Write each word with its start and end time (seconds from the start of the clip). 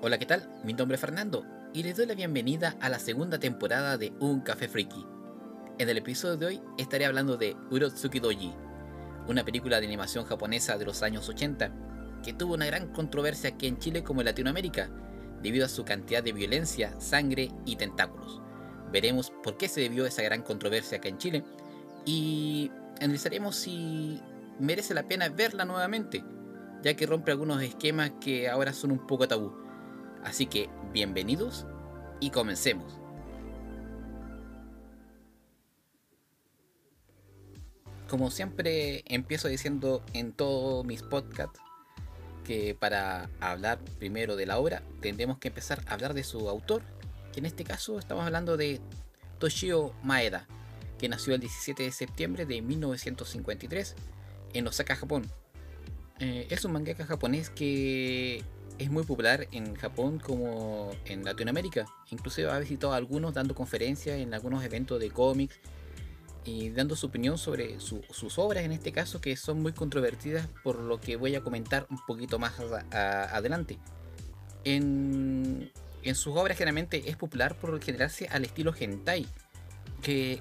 Hola, 0.00 0.16
¿qué 0.16 0.26
tal? 0.26 0.48
Mi 0.62 0.74
nombre 0.74 0.94
es 0.94 1.00
Fernando 1.00 1.44
y 1.74 1.82
les 1.82 1.96
doy 1.96 2.06
la 2.06 2.14
bienvenida 2.14 2.76
a 2.80 2.88
la 2.88 3.00
segunda 3.00 3.40
temporada 3.40 3.98
de 3.98 4.12
Un 4.20 4.42
Café 4.42 4.68
Friki. 4.68 5.04
En 5.76 5.88
el 5.88 5.98
episodio 5.98 6.36
de 6.36 6.46
hoy 6.46 6.62
estaré 6.78 7.04
hablando 7.04 7.36
de 7.36 7.56
Urotsuki 7.72 8.20
Doji, 8.20 8.54
una 9.26 9.44
película 9.44 9.80
de 9.80 9.86
animación 9.86 10.24
japonesa 10.24 10.78
de 10.78 10.84
los 10.84 11.02
años 11.02 11.28
80 11.28 11.72
que 12.22 12.32
tuvo 12.32 12.54
una 12.54 12.66
gran 12.66 12.92
controversia 12.92 13.50
aquí 13.50 13.66
en 13.66 13.78
Chile 13.78 14.04
como 14.04 14.20
en 14.20 14.26
Latinoamérica, 14.26 14.88
debido 15.42 15.66
a 15.66 15.68
su 15.68 15.84
cantidad 15.84 16.22
de 16.22 16.32
violencia, 16.32 16.94
sangre 17.00 17.50
y 17.66 17.74
tentáculos. 17.74 18.40
Veremos 18.92 19.32
por 19.42 19.56
qué 19.56 19.66
se 19.66 19.80
debió 19.80 20.06
esa 20.06 20.22
gran 20.22 20.42
controversia 20.42 20.98
acá 20.98 21.08
en 21.08 21.18
Chile 21.18 21.42
y 22.04 22.70
analizaremos 23.00 23.56
si 23.56 24.22
merece 24.60 24.94
la 24.94 25.08
pena 25.08 25.28
verla 25.28 25.64
nuevamente, 25.64 26.22
ya 26.84 26.94
que 26.94 27.04
rompe 27.04 27.32
algunos 27.32 27.60
esquemas 27.62 28.12
que 28.20 28.48
ahora 28.48 28.72
son 28.72 28.92
un 28.92 29.04
poco 29.04 29.26
tabú. 29.26 29.66
Así 30.24 30.46
que 30.46 30.68
bienvenidos 30.92 31.66
y 32.20 32.30
comencemos. 32.30 32.98
Como 38.08 38.30
siempre 38.30 39.04
empiezo 39.06 39.48
diciendo 39.48 40.02
en 40.14 40.32
todos 40.32 40.84
mis 40.84 41.02
podcasts 41.02 41.60
que 42.44 42.74
para 42.74 43.28
hablar 43.40 43.78
primero 43.98 44.34
de 44.34 44.46
la 44.46 44.58
obra 44.58 44.82
tendremos 45.02 45.38
que 45.38 45.48
empezar 45.48 45.82
a 45.86 45.94
hablar 45.94 46.14
de 46.14 46.24
su 46.24 46.48
autor, 46.48 46.82
que 47.32 47.40
en 47.40 47.46
este 47.46 47.64
caso 47.64 47.98
estamos 47.98 48.24
hablando 48.24 48.56
de 48.56 48.80
Toshio 49.38 49.92
Maeda, 50.02 50.46
que 50.98 51.08
nació 51.08 51.34
el 51.34 51.40
17 51.40 51.82
de 51.82 51.92
septiembre 51.92 52.46
de 52.46 52.62
1953 52.62 53.94
en 54.54 54.66
Osaka, 54.66 54.96
Japón. 54.96 55.26
Eh, 56.20 56.46
es 56.50 56.64
un 56.64 56.72
mangaka 56.72 57.04
japonés 57.04 57.50
que 57.50 58.42
es 58.78 58.90
muy 58.90 59.04
popular 59.04 59.48
en 59.52 59.74
Japón 59.74 60.18
como 60.18 60.90
en 61.04 61.24
Latinoamérica. 61.24 61.86
Incluso 62.10 62.50
ha 62.50 62.58
visitado 62.58 62.92
algunos 62.92 63.34
dando 63.34 63.54
conferencias 63.54 64.18
en 64.18 64.34
algunos 64.34 64.64
eventos 64.64 65.00
de 65.00 65.10
cómics 65.10 65.58
y 66.44 66.70
dando 66.70 66.96
su 66.96 67.06
opinión 67.06 67.36
sobre 67.36 67.78
sus 67.80 68.38
obras 68.38 68.64
en 68.64 68.72
este 68.72 68.92
caso 68.92 69.20
que 69.20 69.36
son 69.36 69.60
muy 69.60 69.72
controvertidas 69.72 70.48
por 70.62 70.78
lo 70.78 71.00
que 71.00 71.16
voy 71.16 71.34
a 71.34 71.42
comentar 71.42 71.86
un 71.90 71.98
poquito 72.06 72.38
más 72.38 72.54
adelante. 72.90 73.78
En, 74.64 75.70
en, 76.02 76.14
sus 76.14 76.36
obras 76.36 76.56
generalmente 76.56 77.10
es 77.10 77.16
popular 77.16 77.56
por 77.56 77.80
generarse 77.82 78.28
al 78.28 78.44
estilo 78.44 78.74
hentai, 78.78 79.26
que 80.02 80.40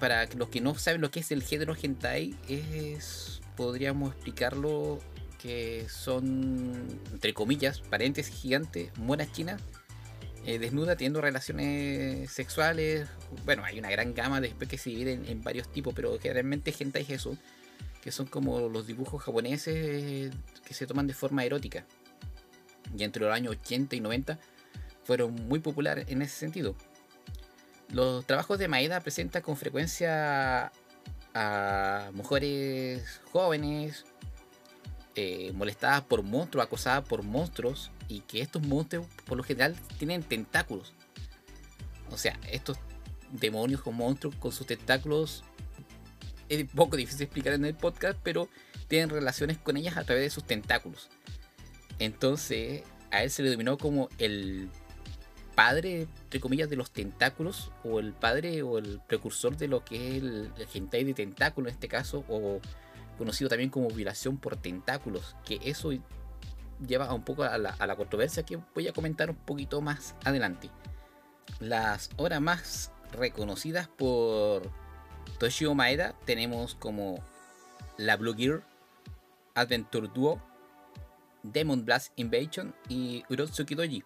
para 0.00 0.26
los 0.36 0.48
que 0.48 0.60
no 0.60 0.74
saben 0.74 1.00
lo 1.00 1.10
que 1.10 1.20
es 1.20 1.30
el 1.30 1.42
género 1.42 1.74
hentai 1.80 2.34
es 2.48 3.40
podríamos 3.56 4.12
explicarlo 4.12 5.00
que 5.40 5.86
son, 5.88 7.00
entre 7.12 7.34
comillas, 7.34 7.80
paréntesis 7.80 8.34
gigantes, 8.34 8.96
monas 8.98 9.32
chinas, 9.32 9.60
eh, 10.44 10.58
desnudas 10.58 10.96
teniendo 10.96 11.20
relaciones 11.20 12.30
sexuales. 12.30 13.08
Bueno, 13.44 13.64
hay 13.64 13.78
una 13.78 13.90
gran 13.90 14.14
gama 14.14 14.40
después 14.40 14.68
que 14.68 14.78
se 14.78 14.90
dividen 14.90 15.24
en, 15.26 15.42
varios 15.42 15.70
tipos, 15.72 15.94
pero 15.94 16.18
generalmente 16.20 16.72
gente 16.72 17.00
es 17.00 17.10
eso, 17.10 17.36
que 18.02 18.12
son 18.12 18.26
como 18.26 18.68
los 18.68 18.86
dibujos 18.86 19.22
japoneses 19.22 20.32
que 20.64 20.74
se 20.74 20.86
toman 20.86 21.06
de 21.06 21.14
forma 21.14 21.44
erótica. 21.44 21.84
Y 22.96 23.02
entre 23.02 23.22
los 23.24 23.34
años 23.34 23.56
80 23.60 23.96
y 23.96 24.00
90 24.00 24.38
fueron 25.02 25.34
muy 25.34 25.58
populares 25.58 26.06
en 26.08 26.22
ese 26.22 26.36
sentido. 26.36 26.76
Los 27.92 28.26
trabajos 28.26 28.58
de 28.58 28.68
Maeda 28.68 29.00
presentan 29.00 29.42
con 29.42 29.56
frecuencia 29.56 30.72
a 31.34 32.10
mujeres 32.14 33.20
jóvenes 33.30 34.04
eh, 35.16 35.52
molestadas 35.54 36.02
por 36.02 36.22
monstruos, 36.22 36.66
acosadas 36.66 37.08
por 37.08 37.22
monstruos, 37.22 37.90
y 38.08 38.20
que 38.20 38.40
estos 38.40 38.62
monstruos 38.62 39.06
por 39.24 39.36
lo 39.36 39.42
general 39.42 39.74
tienen 39.98 40.22
tentáculos. 40.22 40.92
O 42.10 42.18
sea, 42.18 42.38
estos 42.50 42.78
demonios 43.32 43.80
o 43.84 43.92
monstruos 43.92 44.36
con 44.36 44.52
sus 44.52 44.66
tentáculos 44.66 45.42
es 46.48 46.60
un 46.60 46.68
poco 46.68 46.96
difícil 46.96 47.22
explicar 47.22 47.54
en 47.54 47.64
el 47.64 47.74
podcast, 47.74 48.18
pero 48.22 48.48
tienen 48.88 49.08
relaciones 49.08 49.58
con 49.58 49.76
ellas 49.76 49.96
a 49.96 50.04
través 50.04 50.24
de 50.24 50.30
sus 50.30 50.44
tentáculos. 50.44 51.08
Entonces, 51.98 52.82
a 53.10 53.22
él 53.22 53.30
se 53.30 53.42
le 53.42 53.50
denominó 53.50 53.78
como 53.78 54.08
el 54.18 54.68
padre, 55.54 56.02
entre 56.24 56.40
comillas, 56.40 56.68
de 56.68 56.76
los 56.76 56.90
tentáculos, 56.90 57.72
o 57.82 57.98
el 57.98 58.12
padre 58.12 58.62
o 58.62 58.78
el 58.78 59.00
precursor 59.08 59.56
de 59.56 59.68
lo 59.68 59.84
que 59.84 59.96
es 59.96 60.22
el, 60.22 60.52
el 60.74 61.06
de 61.06 61.14
tentáculo 61.14 61.68
en 61.68 61.74
este 61.74 61.88
caso, 61.88 62.24
o 62.28 62.60
conocido 63.16 63.48
también 63.48 63.70
como 63.70 63.88
violación 63.88 64.38
por 64.38 64.56
tentáculos, 64.56 65.36
que 65.44 65.58
eso 65.62 65.90
lleva 66.86 67.12
un 67.12 67.22
poco 67.22 67.44
a 67.44 67.58
la, 67.58 67.70
a 67.70 67.86
la 67.86 67.96
controversia 67.96 68.44
que 68.44 68.58
voy 68.74 68.88
a 68.88 68.92
comentar 68.92 69.30
un 69.30 69.36
poquito 69.36 69.80
más 69.80 70.14
adelante. 70.24 70.70
Las 71.60 72.10
obras 72.16 72.40
más 72.40 72.92
reconocidas 73.12 73.88
por 73.88 74.70
Toshio 75.38 75.74
Maeda 75.74 76.14
tenemos 76.24 76.74
como 76.74 77.22
La 77.96 78.16
Blue 78.16 78.34
Gear, 78.34 78.62
Adventure 79.54 80.08
Duo, 80.12 80.42
Demon 81.42 81.84
Blast 81.84 82.12
Invasion 82.16 82.74
y 82.88 83.24
Urotsuki 83.30 83.74
Doji 83.74 84.04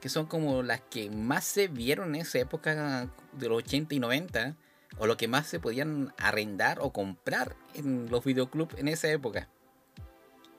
que 0.00 0.08
son 0.08 0.26
como 0.26 0.62
las 0.62 0.80
que 0.82 1.10
más 1.10 1.44
se 1.44 1.68
vieron 1.68 2.14
en 2.14 2.22
esa 2.22 2.38
época 2.38 3.08
de 3.32 3.48
los 3.48 3.58
80 3.58 3.94
y 3.94 3.98
90, 3.98 4.56
o 4.98 5.06
lo 5.06 5.16
que 5.16 5.28
más 5.28 5.46
se 5.46 5.60
podían 5.60 6.12
arrendar 6.18 6.78
o 6.80 6.92
comprar 6.92 7.56
en 7.74 8.10
los 8.10 8.24
videoclubs 8.24 8.76
en 8.78 8.88
esa 8.88 9.08
época. 9.10 9.48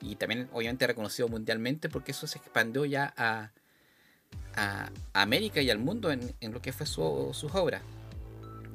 Y 0.01 0.15
también 0.15 0.49
obviamente 0.53 0.87
reconocido 0.87 1.27
mundialmente 1.27 1.89
porque 1.89 2.11
eso 2.11 2.27
se 2.27 2.37
expandió 2.37 2.85
ya 2.85 3.13
a, 3.17 3.51
América 5.13 5.61
y 5.61 5.69
al 5.69 5.79
mundo 5.79 6.11
en, 6.11 6.35
lo 6.41 6.61
que 6.61 6.73
fue 6.73 6.85
su, 6.85 7.29
sus 7.33 7.55
obras. 7.55 7.81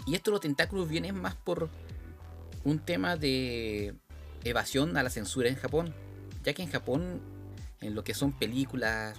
Y 0.07 0.15
esto 0.15 0.31
los 0.31 0.41
tentáculos 0.41 0.89
vienen 0.89 1.15
más 1.15 1.35
por 1.35 1.69
un 2.65 2.79
tema 2.79 3.17
de 3.17 3.95
evasión 4.45 4.97
a 4.97 5.03
la 5.03 5.11
censura 5.11 5.49
en 5.49 5.57
Japón, 5.57 5.95
ya 6.43 6.55
que 6.55 6.63
en 6.63 6.71
Japón 6.71 7.21
en 7.81 7.95
lo 7.95 8.03
que 8.03 8.15
son 8.15 8.33
películas, 8.33 9.17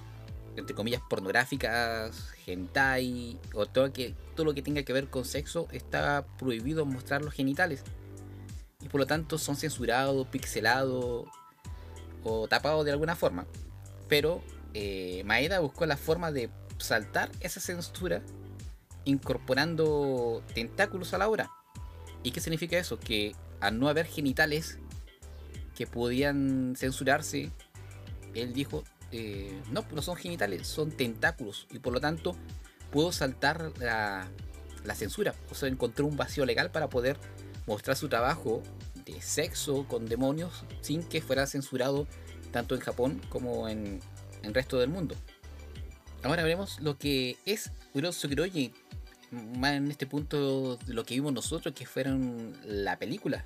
entre 0.55 0.75
comillas, 0.75 1.01
pornográficas, 1.09 2.29
hentai, 2.45 3.39
o 3.53 3.65
todo, 3.65 3.91
que, 3.91 4.15
todo 4.35 4.45
lo 4.45 4.53
que 4.53 4.61
tenga 4.61 4.83
que 4.83 4.93
ver 4.93 5.09
con 5.09 5.25
sexo, 5.25 5.67
está 5.71 6.25
prohibido 6.37 6.85
mostrar 6.85 7.21
los 7.21 7.33
genitales. 7.33 7.83
Y 8.81 8.87
por 8.87 9.01
lo 9.01 9.07
tanto 9.07 9.37
son 9.37 9.55
censurados, 9.55 10.27
pixelados 10.27 11.27
o 12.23 12.47
tapados 12.47 12.85
de 12.85 12.91
alguna 12.91 13.15
forma. 13.15 13.45
Pero 14.07 14.43
eh, 14.73 15.23
Maeda 15.25 15.59
buscó 15.59 15.85
la 15.85 15.97
forma 15.97 16.31
de 16.31 16.49
saltar 16.77 17.31
esa 17.39 17.59
censura 17.59 18.21
incorporando 19.05 20.43
tentáculos 20.53 21.13
a 21.13 21.17
la 21.17 21.29
obra. 21.29 21.51
¿Y 22.23 22.31
qué 22.31 22.41
significa 22.41 22.77
eso? 22.77 22.99
Que 22.99 23.35
al 23.59 23.79
no 23.79 23.87
haber 23.87 24.05
genitales 24.05 24.79
que 25.75 25.87
podían 25.87 26.73
censurarse, 26.75 27.51
él 28.33 28.53
dijo, 28.53 28.83
eh, 29.17 29.61
no, 29.71 29.85
no 29.93 30.01
son 30.01 30.15
genitales, 30.15 30.67
son 30.67 30.91
tentáculos 30.91 31.67
y 31.71 31.79
por 31.79 31.93
lo 31.93 32.01
tanto 32.01 32.35
pudo 32.91 33.11
saltar 33.11 33.71
la, 33.79 34.27
censura. 34.93 35.33
O 35.49 35.55
sea, 35.55 35.69
encontró 35.69 36.05
un 36.05 36.17
vacío 36.17 36.45
legal 36.45 36.71
para 36.71 36.89
poder 36.89 37.17
mostrar 37.65 37.95
su 37.95 38.09
trabajo 38.09 38.61
de 39.05 39.21
sexo 39.21 39.87
con 39.87 40.05
demonios 40.05 40.63
sin 40.81 41.03
que 41.03 41.21
fuera 41.21 41.47
censurado 41.47 42.07
tanto 42.51 42.75
en 42.75 42.81
Japón 42.81 43.21
como 43.29 43.69
en 43.69 43.99
el 44.43 44.53
resto 44.53 44.79
del 44.79 44.89
mundo. 44.89 45.15
Ahora 46.23 46.43
veremos 46.43 46.79
lo 46.81 46.97
que 46.97 47.37
es 47.45 47.71
Urotsukiroji, 47.93 48.73
más 49.57 49.73
en 49.73 49.91
este 49.91 50.07
punto 50.07 50.77
lo 50.87 51.05
que 51.05 51.15
vimos 51.15 51.33
nosotros, 51.33 51.73
que 51.73 51.85
fueron 51.85 52.57
la 52.65 52.97
película. 52.97 53.45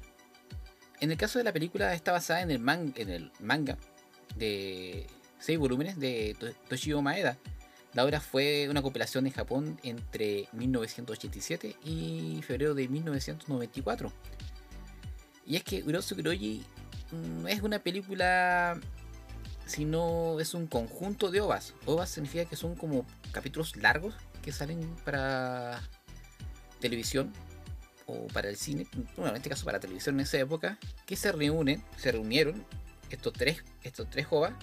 En 1.00 1.12
el 1.12 1.18
caso 1.18 1.40
de 1.40 1.46
la 1.46 1.54
película 1.54 1.94
está 1.94 2.12
basada 2.12 2.42
en 2.42 2.52
el, 2.52 2.70
en 2.96 3.10
el 3.10 3.32
manga 3.40 3.78
de 4.36 5.08
seis 5.40 5.58
volúmenes 5.58 6.00
de 6.00 6.36
Toshio 6.68 7.02
Maeda. 7.02 7.38
La 7.94 8.06
obra 8.06 8.20
fue 8.20 8.68
una 8.70 8.82
compilación 8.82 9.26
en 9.26 9.34
Japón 9.34 9.80
entre 9.82 10.48
1987 10.54 11.76
y 11.84 12.42
febrero 12.44 12.76
de 12.76 12.88
1994. 12.88 14.14
Y 15.46 15.56
es 15.56 15.64
que 15.64 15.84
Urotsuki 15.84 16.22
Roji 16.22 16.66
no 17.12 17.48
es 17.48 17.62
una 17.64 17.80
película, 17.80 18.80
sino 19.66 20.40
es 20.40 20.54
un 20.54 20.68
conjunto 20.68 21.32
de 21.32 21.42
ovas. 21.42 21.74
Ovas 21.88 22.10
significa 22.10 22.46
que 22.46 22.56
son 22.56 22.76
como 22.76 23.08
capítulos 23.32 23.76
largos 23.76 24.14
que 24.44 24.52
salen 24.52 24.96
para 25.04 25.82
televisión 26.80 27.34
o 28.06 28.28
para 28.28 28.50
el 28.50 28.58
cine, 28.58 28.88
bueno, 29.16 29.32
en 29.32 29.38
este 29.38 29.50
caso 29.50 29.66
para 29.66 29.80
televisión 29.80 30.16
en 30.16 30.22
esa 30.22 30.38
época, 30.38 30.78
que 31.08 31.16
se 31.16 31.32
reúnen, 31.32 31.84
se 31.98 32.12
reunieron 32.12 32.64
estos 33.10 33.34
tres, 33.34 33.64
estos 33.84 34.10
tres 34.10 34.28
ovas 34.30 34.54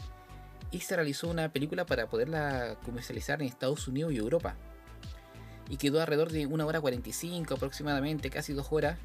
y 0.71 0.81
se 0.81 0.97
realizó 0.97 1.29
una 1.29 1.53
película 1.53 1.87
para 1.87 2.09
poderla 2.09 2.77
comercializar 2.85 3.41
en 3.41 3.49
Estados 3.49 3.87
Unidos 3.89 4.13
y 4.13 4.17
Europa. 4.17 4.57
Y 5.69 5.77
quedó 5.77 6.01
alrededor 6.01 6.31
de 6.31 6.47
una 6.47 6.67
hora 6.67 6.81
45 6.81 7.55
aproximadamente, 7.55 8.31
casi 8.31 8.53
dos 8.53 8.69
horas. 8.71 8.99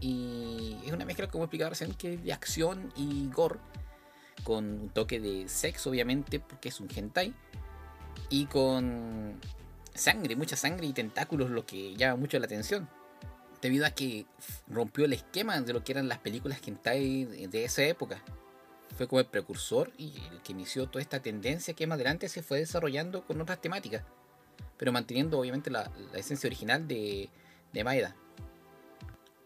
Y 0.00 0.76
es 0.84 0.92
una 0.92 1.04
mezcla, 1.04 1.28
como 1.28 1.44
explicaba 1.44 1.70
recién, 1.70 1.94
que 1.94 2.16
de 2.16 2.32
acción 2.32 2.92
y 2.96 3.28
gore, 3.30 3.58
con 4.44 4.64
un 4.64 4.88
toque 4.90 5.20
de 5.20 5.48
sexo 5.48 5.90
obviamente, 5.90 6.40
porque 6.40 6.68
es 6.68 6.80
un 6.80 6.88
hentai. 6.94 7.34
y 8.28 8.46
con 8.46 9.38
sangre, 9.94 10.36
mucha 10.36 10.56
sangre 10.56 10.86
y 10.86 10.92
tentáculos, 10.92 11.50
lo 11.50 11.64
que 11.64 11.94
llama 11.96 12.16
mucho 12.16 12.38
la 12.38 12.46
atención. 12.46 12.88
Debido 13.62 13.86
a 13.86 13.90
que 13.90 14.26
rompió 14.68 15.06
el 15.06 15.12
esquema 15.12 15.60
de 15.60 15.72
lo 15.72 15.82
que 15.82 15.92
eran 15.92 16.08
las 16.08 16.18
películas 16.18 16.60
hentai 16.64 17.24
de 17.24 17.64
esa 17.64 17.82
época. 17.84 18.22
Fue 18.96 19.06
como 19.06 19.20
el 19.20 19.26
precursor 19.26 19.92
y 19.98 20.12
el 20.32 20.40
que 20.42 20.52
inició 20.52 20.88
toda 20.88 21.02
esta 21.02 21.20
tendencia 21.20 21.74
que 21.74 21.86
más 21.86 21.96
adelante 21.96 22.28
se 22.28 22.42
fue 22.42 22.58
desarrollando 22.58 23.24
con 23.26 23.40
otras 23.40 23.60
temáticas. 23.60 24.02
Pero 24.78 24.92
manteniendo 24.92 25.38
obviamente 25.38 25.70
la, 25.70 25.90
esencia 26.14 26.48
original 26.48 26.88
de, 26.88 27.28
de 27.72 27.84
Maeda. 27.84 28.16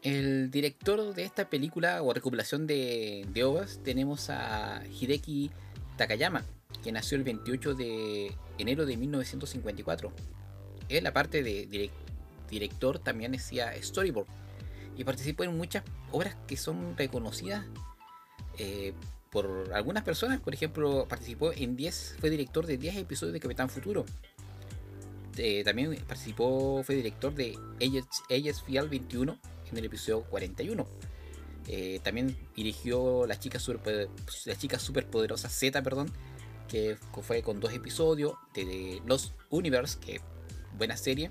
El 0.02 0.50
director 0.50 1.14
de 1.14 1.24
esta 1.24 1.50
película 1.50 2.02
o 2.02 2.14
recopilación 2.14 2.66
de, 2.66 3.26
de 3.28 3.44
ovas 3.44 3.80
tenemos 3.84 4.30
a 4.30 4.82
Hideki 4.86 5.50
Takayama, 5.96 6.44
que 6.82 6.92
nació 6.92 7.18
el 7.18 7.24
28 7.24 7.74
de 7.74 8.32
enero 8.56 8.86
de 8.86 8.96
1954. 8.96 10.12
Él, 10.88 11.06
aparte 11.06 11.42
de 11.42 11.90
director, 12.48 12.98
también 12.98 13.34
hacía 13.34 13.72
storyboard 13.82 14.26
y 14.96 15.04
participó 15.04 15.44
en 15.44 15.56
muchas 15.56 15.84
obras 16.12 16.36
que 16.46 16.56
son 16.56 16.96
reconocidas 16.96 17.64
eh, 18.58 18.92
por 19.30 19.70
algunas 19.74 20.02
personas. 20.02 20.40
Por 20.40 20.54
ejemplo, 20.54 21.06
participó 21.08 21.52
en 21.52 21.76
10, 21.76 22.16
fue 22.18 22.30
director 22.30 22.66
de 22.66 22.76
10 22.76 22.96
episodios 22.96 23.32
de 23.32 23.40
Capitán 23.40 23.68
Futuro. 23.68 24.04
También 25.64 25.96
participó, 26.06 26.82
fue 26.84 26.96
director 26.96 27.34
de 27.34 27.56
Ages 27.80 28.62
Fial 28.62 28.88
21 28.88 29.38
en 29.70 29.78
el 29.78 29.84
episodio 29.84 30.22
41. 30.24 30.86
Eh, 31.68 32.00
también 32.02 32.36
dirigió 32.56 33.26
La 33.26 33.38
chica 33.38 33.58
super, 33.58 34.08
la 34.44 34.56
chica 34.56 34.78
superpoderosa 34.78 35.48
Z, 35.48 35.82
perdón, 35.82 36.10
que 36.68 36.96
fue 37.22 37.42
con 37.42 37.60
dos 37.60 37.72
episodios 37.72 38.34
de 38.54 39.00
Los 39.06 39.34
Universe, 39.50 39.98
que 40.00 40.20
buena 40.76 40.96
serie, 40.96 41.30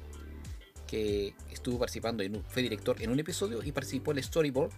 que 0.87 1.33
estuvo 1.51 1.77
participando, 1.79 2.23
en 2.23 2.43
fue 2.45 2.61
director 2.61 3.01
en 3.01 3.11
un 3.11 3.19
episodio 3.19 3.61
y 3.63 3.71
participó 3.71 4.11
en 4.11 4.19
el 4.19 4.23
storyboard 4.23 4.71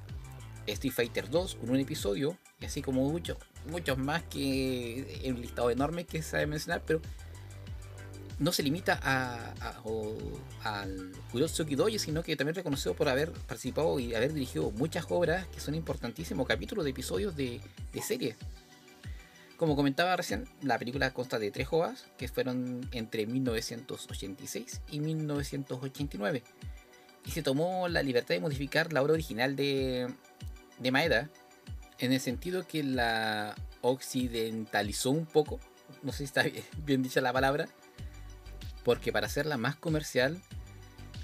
Street 0.68 0.94
Fighter 0.94 1.30
2 1.30 1.56
con 1.56 1.70
un 1.70 1.80
episodio, 1.80 2.38
y 2.62 2.66
así 2.66 2.82
como 2.82 3.10
muchos, 3.10 3.38
muchos 3.70 3.98
más 3.98 4.24
que 4.24 5.22
en 5.24 5.36
un 5.36 5.42
listado 5.42 5.72
enorme 5.72 6.06
que 6.06 6.22
se 6.22 6.32
sabe 6.32 6.46
mencionar, 6.46 6.84
pero 6.86 7.02
no 8.38 8.52
se 8.52 8.64
limita 8.64 9.00
a, 9.04 9.54
al 10.64 11.12
Kurotsuki 11.32 11.76
Doji, 11.76 12.00
sino 12.00 12.24
que 12.24 12.36
también 12.36 12.56
reconocido 12.56 12.96
por 12.96 13.10
haber 13.10 13.32
participado 13.32 14.00
y 14.00 14.16
haber 14.16 14.34
dirigido 14.34 14.72
muchas 14.72 15.06
obras 15.10 15.48
que 15.48 15.60
son 15.60 15.76
importantísimos 15.76 16.48
capítulos 16.48 16.84
de 16.84 16.92
episodios 16.92 17.36
de, 17.36 17.62
de 17.94 18.02
series. 18.02 18.36
Como 19.58 19.76
comentaba 19.76 20.16
recién, 20.16 20.48
la 20.64 20.80
película 20.80 21.14
consta 21.14 21.38
de 21.38 21.52
tres 21.52 21.68
ovas 21.70 22.06
que 22.18 22.28
fueron 22.28 22.88
entre 22.92 23.28
1986 23.28 24.82
y 24.90 25.00
1989. 25.00 26.44
Y 27.28 27.32
se 27.32 27.44
tomó 27.44 27.88
la 27.88 28.02
libertad 28.02 28.34
de 28.34 28.42
modificar 28.42 28.92
la 28.92 29.04
obra 29.04 29.14
original 29.14 29.56
de, 29.56 30.12
de 30.80 30.92
Maeda 30.92 31.30
en 32.06 32.14
el 32.14 32.20
sentido 32.20 32.68
que 32.68 32.84
la 32.84 33.56
occidentalizó 33.82 35.12
un 35.12 35.26
poco. 35.26 35.60
No 36.04 36.12
sé 36.12 36.20
si 36.20 36.24
está 36.26 36.44
bien 36.86 37.04
dicha 37.04 37.22
la 37.22 37.34
palabra 37.34 37.68
porque 38.84 39.12
para 39.12 39.28
hacerla 39.28 39.58
más 39.58 39.76
comercial, 39.76 40.42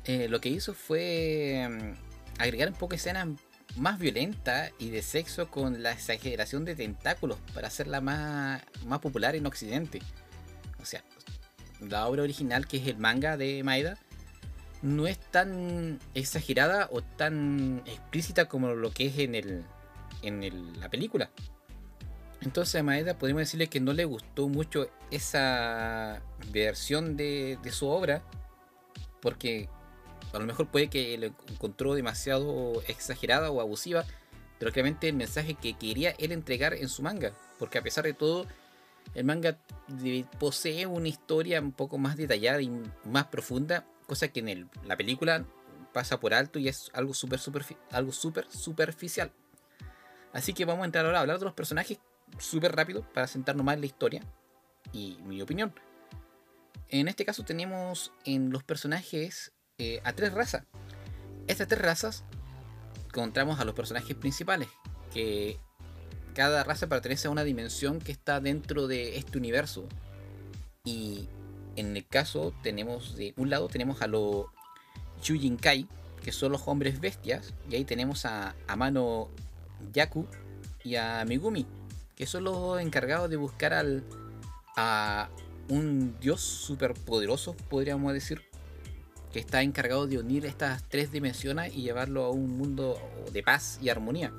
eh, 0.06 0.28
lo 0.30 0.40
que 0.40 0.50
hizo 0.50 0.74
fue 0.74 1.68
mm, 1.70 2.42
agregar 2.42 2.70
un 2.70 2.76
poco 2.76 2.96
escenas 2.96 3.28
más 3.76 4.00
violentas 4.00 4.72
y 4.80 4.90
de 4.90 5.02
sexo 5.02 5.50
con 5.50 5.84
la 5.84 5.92
exageración 5.92 6.66
de 6.66 6.76
tentáculos 6.76 7.38
para 7.54 7.68
hacerla 7.68 8.02
más, 8.02 8.62
más 8.86 9.00
popular 9.00 9.36
en 9.36 9.46
Occidente. 9.46 10.02
O 10.82 10.86
sea, 10.86 11.04
la 11.82 12.08
obra 12.08 12.24
original, 12.24 12.68
que 12.68 12.78
es 12.78 12.88
el 12.88 12.98
manga 12.98 13.38
de 13.38 13.64
Maeda, 13.64 13.98
no 14.82 15.08
es 15.08 15.18
tan 15.18 16.00
exagerada 16.14 16.88
o 16.92 17.02
tan 17.02 17.82
explícita 17.86 18.46
como 18.46 18.70
lo 18.70 18.92
que 18.92 19.08
es 19.08 19.20
en, 19.20 19.36
el, 19.36 19.64
en 20.22 20.80
la 20.80 20.90
película. 20.90 21.32
Entonces 22.42 22.76
a 22.80 22.84
Maeda 22.84 23.18
podemos 23.18 23.42
decirle 23.42 23.68
que 23.68 23.80
no 23.80 23.94
le 23.94 24.06
gustó 24.06 24.48
mucho 24.48 24.90
esa 25.10 26.22
versión 26.52 27.18
de, 27.18 27.58
su 27.72 27.88
obra, 27.88 28.24
porque 29.22 29.70
a 30.34 30.40
lo 30.40 30.46
mejor 30.46 30.68
puede 30.68 30.90
que 30.90 31.18
lo 31.18 31.28
encontró 31.52 31.96
demasiado 31.96 32.82
exagerada 32.88 33.50
o 33.52 33.60
abusiva, 33.60 34.06
pero 34.60 34.72
claramente 34.72 35.10
el 35.10 35.16
mensaje 35.16 35.56
que 35.56 35.74
quería 35.74 36.12
él 36.20 36.32
entregar 36.32 36.74
en 36.74 36.90
su 36.90 37.02
manga, 37.02 37.34
porque 37.58 37.80
a 37.80 37.84
pesar 37.84 38.04
de 38.04 38.14
todo, 38.14 38.46
el 39.16 39.24
manga 39.24 39.58
posee 40.40 40.86
una 40.86 41.08
historia 41.08 41.60
un 41.60 41.72
poco 41.72 41.98
más 41.98 42.18
detallada 42.18 42.62
y 42.62 42.72
más 43.06 43.26
profunda, 43.26 43.86
cosa 44.06 44.28
que 44.28 44.42
en 44.42 44.70
la 44.86 44.96
película 44.96 45.46
pasa 45.92 46.20
por 46.20 46.34
alto 46.34 46.60
y 46.60 46.68
es 46.68 46.92
algo 46.94 47.14
súper 47.14 47.40
algo 47.92 48.12
super 48.12 48.46
superficial. 48.50 49.32
Así 50.34 50.54
que 50.54 50.66
vamos 50.66 50.84
a 50.84 50.86
entrar 50.86 51.06
ahora 51.06 51.20
a 51.20 51.22
hablar 51.22 51.40
de 51.40 51.46
los 51.46 51.54
personajes 51.54 52.00
súper 52.38 52.76
rápido 52.76 53.02
para 53.14 53.28
sentarnos 53.28 53.66
más 53.66 53.76
en 53.76 53.82
la 53.82 53.88
historia 53.88 54.24
y 54.92 55.18
mi 55.26 55.42
opinión. 55.42 55.74
En 56.90 57.08
este 57.08 57.26
caso 57.26 57.44
tenemos 57.44 58.14
en 58.26 58.52
los 58.52 58.64
personajes 58.64 59.52
eh, 59.78 60.02
a 60.04 60.14
tres 60.14 60.34
razas. 60.34 60.64
Estas 61.48 61.68
tres 61.68 61.82
razas 61.82 62.24
encontramos 63.08 63.60
a 63.60 63.66
los 63.66 63.76
personajes 63.76 64.16
principales, 64.16 64.70
que 65.14 65.60
cada 66.34 66.64
raza 66.64 66.88
pertenece 66.88 67.28
a 67.28 67.32
una 67.32 67.44
dimensión 67.44 68.00
que 68.00 68.12
está 68.12 68.40
dentro 68.40 68.88
de 68.88 69.18
este 69.18 69.38
universo. 69.38 69.88
Y 70.84 71.28
en 71.76 71.98
el 71.98 72.06
caso 72.08 72.54
tenemos 72.64 73.16
de 73.16 73.34
un 73.38 73.50
lado 73.50 73.68
tenemos 73.68 74.02
a 74.02 74.08
los 74.08 74.46
Yujinkai, 75.24 75.88
que 76.24 76.32
son 76.32 76.52
los 76.52 76.68
hombres 76.68 77.00
bestias, 77.00 77.54
y 77.70 77.76
ahí 77.76 77.86
tenemos 77.86 78.26
a 78.26 78.56
Amano 78.68 79.30
Yaku 79.94 80.26
y 80.84 80.96
a 80.96 81.24
Megumi, 81.26 81.66
que 82.16 82.26
son 82.26 82.46
los 82.46 82.80
encargados 82.82 83.30
de 83.30 83.38
buscar 83.38 83.74
al, 83.74 84.04
a 84.76 85.30
un 85.70 86.18
dios 86.20 86.42
superpoderoso, 86.42 87.56
podríamos 87.70 88.14
decir, 88.14 88.42
que 89.32 89.40
está 89.40 89.62
encargado 89.62 90.08
de 90.08 90.18
unir 90.18 90.46
estas 90.46 90.88
tres 90.88 91.12
dimensiones 91.12 91.76
y 91.76 91.82
llevarlo 91.82 92.24
a 92.24 92.32
un 92.32 92.58
mundo 92.58 92.98
de 93.32 93.44
paz 93.44 93.80
y 93.82 93.90
armonía. 93.90 94.32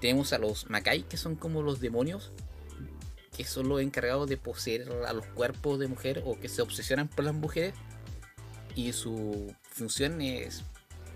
Tenemos 0.00 0.32
a 0.32 0.38
los 0.38 0.68
Makai, 0.68 1.02
que 1.04 1.16
son 1.16 1.36
como 1.36 1.62
los 1.62 1.80
demonios, 1.80 2.32
que 3.36 3.44
son 3.44 3.68
los 3.68 3.80
encargados 3.80 4.28
de 4.28 4.36
poseer 4.36 4.90
a 5.06 5.12
los 5.12 5.26
cuerpos 5.26 5.78
de 5.78 5.88
mujer 5.88 6.22
o 6.26 6.38
que 6.38 6.48
se 6.48 6.62
obsesionan 6.62 7.08
por 7.08 7.24
las 7.24 7.34
mujeres. 7.34 7.74
Y 8.74 8.92
su 8.92 9.54
función 9.70 10.20
es 10.20 10.62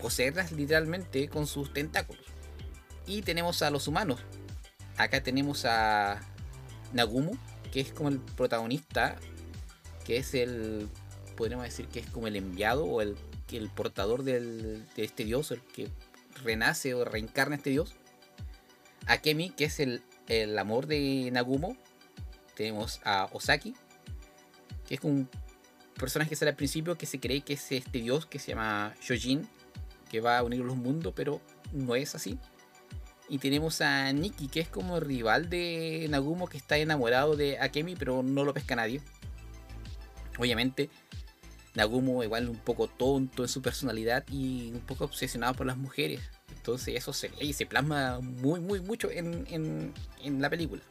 poseerlas 0.00 0.52
literalmente 0.52 1.28
con 1.28 1.47
sus 1.47 1.73
tentáculos. 1.73 2.25
Y 3.07 3.23
tenemos 3.23 3.62
a 3.62 3.71
los 3.71 3.88
humanos, 3.88 4.21
acá 4.97 5.23
tenemos 5.23 5.64
a 5.64 6.21
Nagumo, 6.92 7.33
que 7.73 7.80
es 7.80 7.92
como 7.92 8.09
el 8.09 8.19
protagonista, 8.19 9.16
que 10.04 10.19
es 10.19 10.35
el, 10.35 10.88
podríamos 11.37 11.64
decir 11.64 11.87
que 11.88 12.00
es 12.00 12.07
como 12.07 12.26
el 12.26 12.37
enviado 12.37 12.85
o 12.85 13.00
el, 13.00 13.16
el 13.50 13.69
portador 13.71 14.23
de 14.23 14.83
este 14.97 15.25
dios, 15.25 15.50
el 15.50 15.61
que 15.61 15.88
renace 16.45 16.95
o 16.95 17.04
reencarna 17.04 17.57
este 17.57 17.71
dios. 17.71 17.95
Akemi, 19.07 19.50
que 19.50 19.64
es 19.64 19.80
el, 19.80 20.02
el 20.28 20.59
amor 20.59 20.87
de 20.87 21.30
Nagumo. 21.33 21.76
Tenemos 22.54 23.00
a 23.04 23.28
Osaki, 23.33 23.75
que 24.87 24.95
es 24.95 25.00
un 25.02 25.28
personaje 25.99 26.30
que 26.30 26.37
sale 26.37 26.50
al 26.50 26.57
principio 26.57 26.97
que 26.97 27.07
se 27.07 27.21
cree 27.21 27.40
que 27.40 27.54
es 27.54 27.73
este 27.73 28.00
dios 28.00 28.26
que 28.26 28.38
se 28.38 28.49
llama 28.49 28.95
Shojin, 29.00 29.49
que 30.11 30.21
va 30.21 30.38
a 30.38 30.42
unir 30.42 30.61
los 30.61 30.76
mundos, 30.76 31.12
pero 31.16 31.40
no 31.73 31.95
es 31.95 32.14
así. 32.14 32.38
Y 33.31 33.39
tenemos 33.39 33.81
a 33.81 34.13
Nikki, 34.13 34.49
que 34.49 34.59
es 34.59 34.69
como 34.69 34.99
rival 34.99 35.49
de 35.49 36.09
Nagumo, 36.11 36.49
que 36.49 36.57
está 36.57 36.77
enamorado 36.79 37.37
de 37.37 37.61
Akemi, 37.61 37.95
pero 37.95 38.25
no 38.25 38.43
lo 38.43 38.53
pesca 38.53 38.75
nadie. 38.75 39.01
Obviamente, 40.37 40.91
Nagumo 41.77 42.25
igual 42.25 42.49
un 42.49 42.57
poco 42.57 42.89
tonto 42.89 43.45
en 43.45 43.49
su 43.49 43.63
personalidad 43.63 44.25
y 44.29 44.73
un 44.73 44.81
poco 44.81 45.05
obsesionado 45.05 45.55
por 45.55 45.65
las 45.65 45.77
mujeres. 45.77 46.21
Entonces 46.57 46.97
eso 46.97 47.13
se 47.13 47.31
y 47.41 47.53
se 47.53 47.67
plasma 47.67 48.19
muy, 48.21 48.59
muy 48.59 48.81
mucho 48.81 49.09
en, 49.13 49.95
la 50.25 50.51
película. 50.51 50.83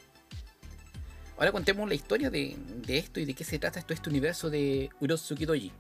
Ahora 1.38 1.51
contemos 1.51 1.89
la 1.89 1.96
historia 1.96 2.29
de, 2.29 2.55
esto 2.88 3.19
y 3.19 3.25
de 3.25 3.34
qué 3.34 3.43
se 3.43 3.60
trata 3.60 3.79
esto, 3.79 3.93
este 3.93 4.10
universo 4.10 4.50
de 4.50 4.89
Urotsuki 5.01 5.46
Doji. 5.46 5.74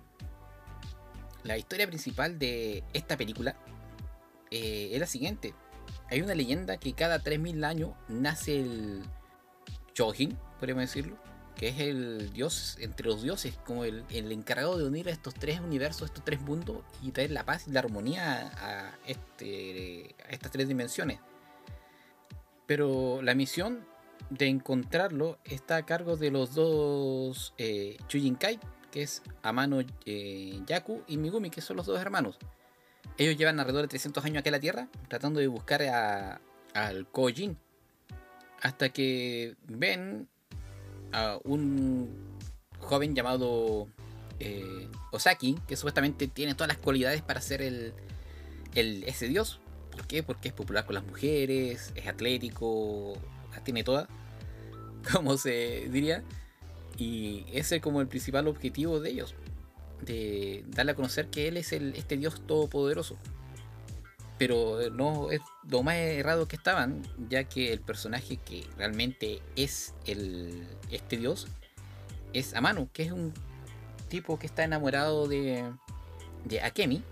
La 1.45 1.57
historia 1.57 1.87
principal 1.87 2.37
de 2.37 2.83
esta 2.91 3.15
película 3.15 3.55
eh, 4.51 4.89
es 4.91 4.99
la 4.99 5.07
siguiente 5.07 5.53
hay 6.09 6.21
una 6.21 6.33
leyenda 6.33 6.77
que 6.77 6.93
cada 6.93 7.19
3000 7.19 7.63
años 7.63 7.91
nace 8.07 8.59
el 8.59 9.03
Chojin, 9.93 10.37
podríamos 10.59 10.83
decirlo, 10.83 11.17
que 11.55 11.67
es 11.67 11.79
el 11.79 12.31
dios 12.31 12.77
entre 12.79 13.07
los 13.07 13.21
dioses, 13.21 13.57
como 13.65 13.83
el, 13.83 14.05
encargado 14.09 14.77
de 14.77 14.85
unir 14.85 15.09
a 15.09 15.11
estos 15.11 15.33
tres 15.33 15.59
universos, 15.59 16.07
estos 16.07 16.23
tres 16.23 16.39
mundos 16.41 16.77
y 17.03 17.11
traer 17.11 17.31
la 17.31 17.45
paz 17.45 17.67
y 17.67 17.71
la 17.71 17.81
armonía 17.81 18.49
a, 18.57 18.97
este, 19.05 20.15
estas 20.29 20.51
tres 20.51 20.67
dimensiones. 20.67 21.19
Pero 22.65 23.21
la 23.21 23.35
misión 23.35 23.85
de 24.29 24.47
encontrarlo 24.47 25.37
está 25.43 25.75
a 25.75 25.85
cargo 25.85 26.15
de 26.15 26.31
los 26.31 26.55
dos 26.55 27.53
eh, 27.57 27.97
Chujinkai, 28.07 28.59
que 28.91 29.03
es 29.03 29.21
Amano 29.43 29.81
eh, 30.05 30.61
Yaku 30.65 31.03
y 31.07 31.17
Migumi, 31.17 31.49
que 31.49 31.61
son 31.61 31.77
los 31.77 31.85
dos 31.85 31.99
hermanos. 31.99 32.39
Ellos 33.19 33.35
llevan 33.35 33.59
alrededor 33.59 33.81
de 33.83 33.89
300 33.89 34.23
años 34.23 34.39
aquí 34.39 34.47
en 34.47 34.53
la 34.53 34.59
Tierra 34.61 34.87
tratando 35.09 35.41
de 35.41 35.47
buscar 35.47 35.83
a, 35.83 36.39
al 36.73 37.05
Kojin. 37.07 37.57
Hasta 38.61 38.89
que 38.89 39.55
ven 39.67 40.29
a 41.11 41.37
un 41.43 42.09
joven 42.79 43.13
llamado 43.15 43.89
eh, 44.39 44.87
Osaki, 45.11 45.59
que 45.67 45.75
supuestamente 45.75 46.27
tiene 46.27 46.55
todas 46.55 46.69
las 46.69 46.77
cualidades 46.77 47.21
para 47.21 47.41
ser 47.41 47.61
el, 47.61 47.93
el, 48.73 49.03
ese 49.03 49.27
dios. 49.27 49.59
¿Por 49.91 50.07
qué? 50.07 50.23
Porque 50.23 50.47
es 50.47 50.53
popular 50.53 50.85
con 50.85 50.95
las 50.95 51.03
mujeres, 51.03 51.91
es 51.95 52.07
atlético, 52.07 53.17
las 53.51 53.65
tiene 53.65 53.83
todas, 53.83 54.07
como 55.11 55.37
se 55.37 55.89
diría. 55.89 56.23
Y 56.97 57.45
ese 57.51 57.77
es 57.77 57.81
como 57.81 57.99
el 57.99 58.07
principal 58.07 58.47
objetivo 58.47 59.01
de 59.01 59.09
ellos, 59.09 59.35
de 60.01 60.63
darle 60.67 60.93
a 60.93 60.95
conocer 60.95 61.27
que 61.27 61.47
él 61.47 61.57
es 61.57 61.71
el, 61.73 61.95
este 61.95 62.17
dios 62.17 62.41
todopoderoso. 62.45 63.17
Pero 64.37 64.89
no 64.91 65.31
es 65.31 65.41
lo 65.69 65.83
más 65.83 65.95
errado 65.95 66.47
que 66.47 66.55
estaban, 66.55 67.01
ya 67.29 67.43
que 67.43 67.73
el 67.73 67.81
personaje 67.81 68.37
que 68.37 68.65
realmente 68.77 69.41
es 69.55 69.93
el, 70.05 70.65
este 70.89 71.17
dios 71.17 71.47
es 72.31 72.53
Amano, 72.53 72.89
que 72.93 73.03
es 73.03 73.11
un 73.11 73.33
tipo 74.07 74.39
que 74.39 74.47
está 74.47 74.63
enamorado 74.63 75.27
de, 75.27 75.69
de 76.45 76.61
Akemi, 76.61 77.03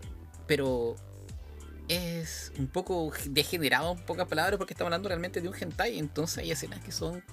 pero 0.47 0.95
es 1.87 2.51
un 2.57 2.67
poco 2.67 3.11
degenerado 3.29 3.93
en 3.93 3.99
pocas 3.99 4.27
palabras 4.27 4.57
porque 4.57 4.73
estamos 4.73 4.89
hablando 4.89 5.09
realmente 5.09 5.41
de 5.41 5.47
un 5.47 5.55
hentai. 5.55 5.99
Entonces 5.99 6.39
hay 6.39 6.51
escenas 6.51 6.79
que 6.83 6.91
son, 6.91 7.23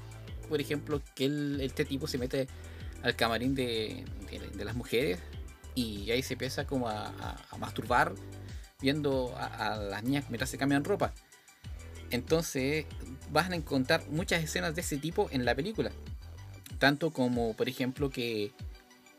por 0.49 0.61
ejemplo, 0.61 1.01
que 1.15 1.59
este 1.61 1.85
tipo 1.85 2.07
se 2.07 2.19
mete 2.19 2.49
al 3.03 3.17
camarín 3.17 3.55
de, 3.55 4.05
las 4.57 4.75
mujeres 4.75 5.19
y 5.75 6.11
ahí 6.11 6.23
se 6.23 6.35
empieza 6.35 6.67
como 6.67 6.89
a, 6.89 7.37
masturbar 7.59 8.15
viendo 8.81 9.35
a, 9.37 9.77
las 9.77 10.03
niñas 10.03 10.27
mientras 10.29 10.51
se 10.51 10.59
cambian 10.59 10.85
ropa. 10.85 11.13
Entonces 12.11 12.87
vas 13.31 13.51
a 13.51 13.57
encontrar 13.57 14.05
muchas 14.09 14.43
escenas 14.43 14.75
de 14.75 14.83
ese 14.83 14.99
tipo 14.99 15.29
en 15.31 15.45
la 15.45 15.55
película. 15.55 15.91
Tanto 16.79 17.11
como, 17.11 17.55
por 17.55 17.69
ejemplo, 17.69 18.11
que 18.11 18.53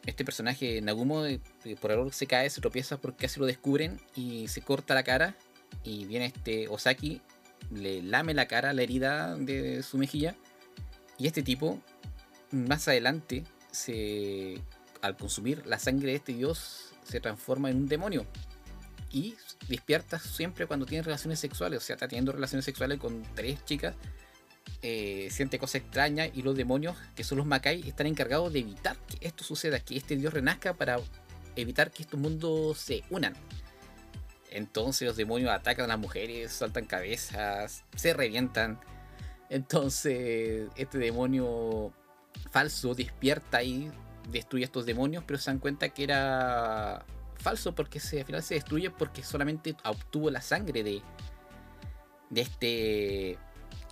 este 0.05 0.23
personaje 0.23 0.81
Nagumo 0.81 1.25
eh, 1.25 1.39
por 1.81 1.91
error 1.91 2.13
se 2.13 2.27
cae, 2.27 2.49
se 2.49 2.61
tropieza 2.61 2.97
porque 2.97 3.25
casi 3.25 3.39
lo 3.39 3.45
descubren 3.45 3.99
y 4.15 4.47
se 4.47 4.61
corta 4.61 4.93
la 4.93 5.03
cara 5.03 5.35
y 5.83 6.05
viene 6.05 6.27
este 6.27 6.67
Osaki, 6.67 7.21
le 7.71 8.03
lame 8.03 8.33
la 8.33 8.47
cara, 8.47 8.73
la 8.73 8.83
herida 8.83 9.35
de 9.35 9.81
su 9.83 9.97
mejilla 9.97 10.35
y 11.17 11.27
este 11.27 11.41
tipo 11.41 11.81
más 12.51 12.87
adelante 12.87 13.43
se 13.71 14.61
al 15.05 15.17
consumir 15.17 15.65
la 15.65 15.79
sangre 15.79 16.11
de 16.11 16.15
este 16.17 16.33
dios 16.33 16.93
se 17.03 17.19
transforma 17.19 17.69
en 17.69 17.77
un 17.77 17.87
demonio 17.87 18.25
y 19.11 19.35
despierta 19.67 20.19
siempre 20.19 20.65
cuando 20.65 20.85
tiene 20.85 21.03
relaciones 21.03 21.39
sexuales, 21.39 21.83
o 21.83 21.85
sea, 21.85 21.95
está 21.95 22.07
teniendo 22.07 22.31
relaciones 22.31 22.65
sexuales 22.65 22.99
con 22.99 23.23
tres 23.35 23.63
chicas 23.65 23.95
eh, 24.81 25.29
siente 25.31 25.57
cosas 25.57 25.81
extrañas 25.81 26.29
y 26.33 26.41
los 26.41 26.55
demonios, 26.55 26.95
que 27.15 27.23
son 27.23 27.39
los 27.39 27.47
Makai, 27.47 27.87
están 27.87 28.07
encargados 28.07 28.53
de 28.53 28.59
evitar 28.59 28.95
que 28.97 29.25
esto 29.25 29.43
suceda, 29.43 29.79
que 29.79 29.97
este 29.97 30.15
dios 30.15 30.33
renazca 30.33 30.73
para 30.73 30.99
evitar 31.55 31.91
que 31.91 32.03
estos 32.03 32.19
mundos 32.19 32.77
se 32.77 33.03
unan. 33.09 33.33
Entonces 34.51 35.07
los 35.07 35.17
demonios 35.17 35.49
atacan 35.51 35.85
a 35.85 35.87
las 35.87 35.99
mujeres, 35.99 36.51
saltan 36.51 36.85
cabezas, 36.85 37.83
se 37.95 38.13
revientan. 38.13 38.79
Entonces 39.49 40.69
este 40.75 40.97
demonio 40.97 41.91
falso 42.51 42.93
despierta 42.93 43.63
y 43.63 43.91
destruye 44.29 44.63
a 44.63 44.67
estos 44.67 44.85
demonios, 44.85 45.23
pero 45.25 45.39
se 45.39 45.51
dan 45.51 45.59
cuenta 45.59 45.89
que 45.89 46.03
era 46.03 47.05
falso 47.35 47.75
porque 47.75 47.99
se, 47.99 48.19
al 48.19 48.25
final 48.25 48.43
se 48.43 48.55
destruye 48.55 48.89
porque 48.89 49.23
solamente 49.23 49.75
obtuvo 49.83 50.29
la 50.29 50.41
sangre 50.41 50.83
de, 50.83 51.01
de 52.29 52.41
este 52.41 53.37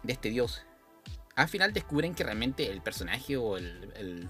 de 0.04 0.14
este 0.14 0.30
dios. 0.30 0.64
Al 1.36 1.48
final 1.48 1.74
descubren 1.74 2.14
que 2.14 2.24
realmente 2.24 2.70
el 2.72 2.82
personaje 2.82 3.38
o 3.38 3.58
el, 3.58 4.30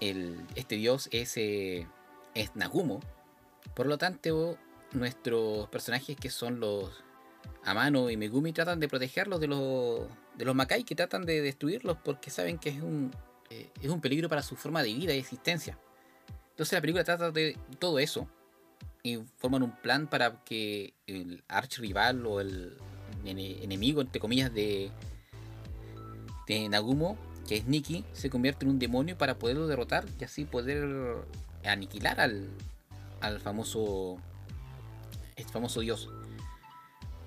este 0.00 0.76
dios 0.76 1.08
es, 1.12 1.36
eh, 1.36 1.86
es 2.34 2.56
Nagumo. 2.56 3.00
Por 3.74 3.86
lo 3.86 3.98
tanto, 3.98 4.58
nuestros 4.92 5.68
personajes 5.68 6.16
que 6.16 6.30
son 6.30 6.60
los 6.60 6.90
Amano 7.64 8.10
y 8.10 8.16
Megumi 8.16 8.52
tratan 8.52 8.80
de 8.80 8.88
protegerlos 8.88 9.40
de 9.40 9.46
los, 9.46 10.08
de 10.36 10.44
los 10.44 10.54
Makai 10.54 10.84
que 10.84 10.94
tratan 10.94 11.24
de 11.24 11.40
destruirlos 11.40 11.98
porque 12.04 12.30
saben 12.30 12.58
que 12.58 12.70
es 12.70 12.82
un, 12.82 13.10
eh, 13.54 13.70
es 13.80 13.90
un 13.90 14.00
peligro 14.00 14.28
para 14.28 14.42
su 14.42 14.56
forma 14.56 14.82
de 14.82 14.92
vida 14.92 15.14
y 15.14 15.18
existencia. 15.18 15.78
Entonces 16.50 16.72
la 16.72 16.80
película 16.80 17.04
trata 17.04 17.30
de 17.30 17.56
todo 17.78 17.98
eso 17.98 18.28
y 19.02 19.18
forman 19.36 19.62
un 19.62 19.72
plan 19.72 20.08
para 20.08 20.42
que 20.44 20.94
el 21.06 21.44
archrival 21.48 22.26
o 22.26 22.40
el 22.40 22.76
enemigo, 23.24 24.00
entre 24.00 24.20
comillas, 24.20 24.52
de, 24.52 24.90
de 26.48 26.68
Nagumo, 26.68 27.16
que 27.46 27.56
es 27.56 27.66
Nikki, 27.66 28.04
se 28.12 28.30
convierte 28.30 28.64
en 28.64 28.72
un 28.72 28.78
demonio 28.78 29.16
para 29.16 29.38
poderlo 29.38 29.66
derrotar 29.66 30.04
y 30.18 30.24
así 30.24 30.44
poder 30.44 31.16
aniquilar 31.64 32.20
al, 32.20 32.48
al 33.20 33.40
famoso, 33.40 34.18
este 35.36 35.52
famoso 35.52 35.80
dios. 35.80 36.08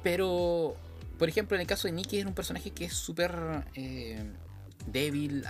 Pero, 0.04 0.76
por 1.18 1.30
ejemplo, 1.30 1.56
en 1.56 1.62
el 1.62 1.68
caso 1.68 1.88
de 1.88 1.94
Nikki 1.94 2.20
es 2.20 2.26
un 2.26 2.34
personaje 2.34 2.72
que 2.72 2.86
es 2.86 2.94
súper 2.94 3.66
eh, 3.76 4.24
débil, 4.88 5.46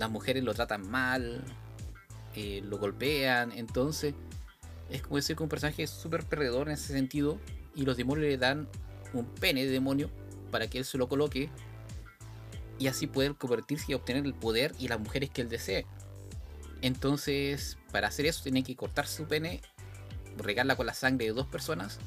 las 0.00 0.10
mujeres 0.10 0.42
lo 0.42 0.54
tratan 0.54 0.90
mal, 0.90 1.44
eh, 2.34 2.62
lo 2.64 2.78
golpean, 2.78 3.52
entonces 3.52 4.14
es 4.88 5.02
como 5.02 5.16
decir 5.16 5.36
que 5.36 5.42
un 5.42 5.48
personaje 5.48 5.82
es 5.82 5.90
súper 5.90 6.24
perdedor 6.24 6.68
en 6.68 6.74
ese 6.74 6.94
sentido 6.94 7.38
y 7.74 7.84
los 7.84 7.98
demonios 7.98 8.26
le 8.26 8.38
dan 8.38 8.66
un 9.12 9.26
pene 9.26 9.64
de 9.66 9.70
demonio 9.70 10.10
para 10.50 10.68
que 10.68 10.78
él 10.78 10.84
se 10.86 10.96
lo 10.96 11.08
coloque 11.08 11.50
y 12.78 12.86
así 12.86 13.06
poder 13.06 13.34
convertirse 13.34 13.92
y 13.92 13.94
obtener 13.94 14.24
el 14.24 14.32
poder 14.32 14.72
y 14.78 14.88
las 14.88 14.98
mujeres 14.98 15.28
que 15.28 15.42
él 15.42 15.50
desee. 15.50 15.84
Entonces, 16.80 17.76
para 17.92 18.08
hacer 18.08 18.24
eso, 18.24 18.42
tiene 18.42 18.64
que 18.64 18.74
cortar 18.74 19.06
su 19.06 19.26
pene, 19.26 19.60
regarla 20.38 20.76
con 20.76 20.86
la 20.86 20.94
sangre 20.94 21.26
de 21.26 21.32
dos 21.32 21.46
personas 21.46 21.98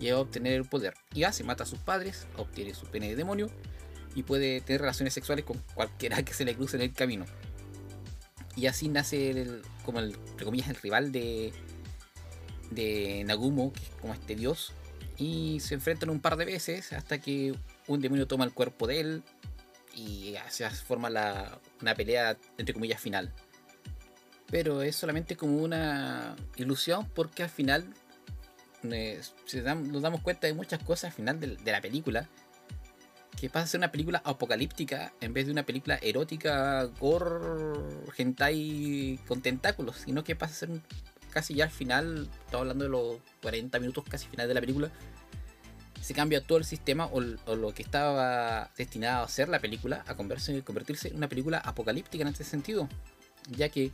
y 0.00 0.10
obtener 0.10 0.54
el 0.54 0.64
poder. 0.64 0.94
Y 1.14 1.22
así 1.22 1.44
mata 1.44 1.62
a 1.62 1.66
sus 1.66 1.78
padres, 1.78 2.26
obtiene 2.36 2.74
su 2.74 2.86
pene 2.86 3.08
de 3.08 3.14
demonio 3.14 3.48
y 4.14 4.22
puede 4.22 4.60
tener 4.60 4.80
relaciones 4.80 5.14
sexuales 5.14 5.44
con 5.44 5.58
cualquiera 5.74 6.22
que 6.22 6.34
se 6.34 6.44
le 6.44 6.54
cruce 6.54 6.76
en 6.76 6.82
el 6.82 6.92
camino. 6.92 7.24
Y 8.56 8.66
así 8.66 8.88
nace 8.88 9.30
el, 9.30 9.62
como 9.84 10.00
entre 10.00 10.44
comillas, 10.44 10.68
el 10.68 10.76
rival 10.76 11.10
de, 11.12 11.52
de 12.70 13.24
Nagumo, 13.24 13.72
que 13.72 13.80
es 13.80 13.90
como 14.00 14.12
este 14.12 14.34
dios, 14.34 14.72
y 15.16 15.60
se 15.60 15.74
enfrentan 15.74 16.10
un 16.10 16.20
par 16.20 16.36
de 16.36 16.44
veces 16.44 16.92
hasta 16.92 17.20
que 17.20 17.54
un 17.86 18.00
demonio 18.00 18.26
toma 18.26 18.44
el 18.44 18.52
cuerpo 18.52 18.86
de 18.86 19.00
él 19.00 19.22
y 19.94 20.34
se 20.48 20.68
forma 20.70 21.10
la, 21.10 21.60
una 21.80 21.94
pelea 21.94 22.36
entre 22.58 22.74
comillas 22.74 23.00
final. 23.00 23.32
Pero 24.50 24.82
es 24.82 24.96
solamente 24.96 25.36
como 25.36 25.58
una 25.58 26.36
ilusión 26.56 27.08
porque 27.14 27.42
al 27.42 27.50
final 27.50 27.86
eh, 28.90 29.20
nos 29.54 30.02
damos 30.02 30.20
cuenta 30.20 30.46
de 30.46 30.54
muchas 30.54 30.82
cosas 30.82 31.04
al 31.04 31.12
final 31.12 31.40
de, 31.40 31.72
la 31.72 31.80
película. 31.80 32.28
Que 33.38 33.48
pasa 33.50 33.64
a 33.64 33.66
ser 33.66 33.80
una 33.80 33.90
película 33.90 34.22
apocalíptica 34.24 35.12
en 35.20 35.32
vez 35.32 35.46
de 35.46 35.52
una 35.52 35.64
película 35.64 35.98
erótica, 36.00 36.84
gore, 37.00 37.80
hentai 38.16 39.18
con 39.26 39.42
tentáculos, 39.42 39.96
sino 39.96 40.22
que 40.22 40.36
pasa 40.36 40.52
a 40.52 40.56
ser 40.56 40.80
casi 41.32 41.54
ya 41.54 41.64
al 41.64 41.70
final, 41.70 42.28
estamos 42.44 42.62
hablando 42.62 42.84
de 42.84 42.90
los 42.90 43.16
40 43.40 43.80
minutos 43.80 44.04
casi 44.08 44.28
final 44.28 44.46
de 44.46 44.54
la 44.54 44.60
película, 44.60 44.92
se 46.00 46.14
cambia 46.14 46.42
todo 46.42 46.58
el 46.58 46.64
sistema 46.64 47.06
o, 47.06 47.20
lo 47.20 47.72
que 47.72 47.82
estaba 47.82 48.70
destinado 48.76 49.24
a 49.24 49.28
ser 49.28 49.48
la 49.48 49.60
película 49.60 50.04
a 50.06 50.16
convertirse, 50.16 51.08
en 51.08 51.16
una 51.16 51.28
película 51.28 51.58
apocalíptica 51.58 52.22
en 52.22 52.28
este 52.28 52.44
sentido, 52.44 52.88
ya 53.56 53.68
que 53.68 53.90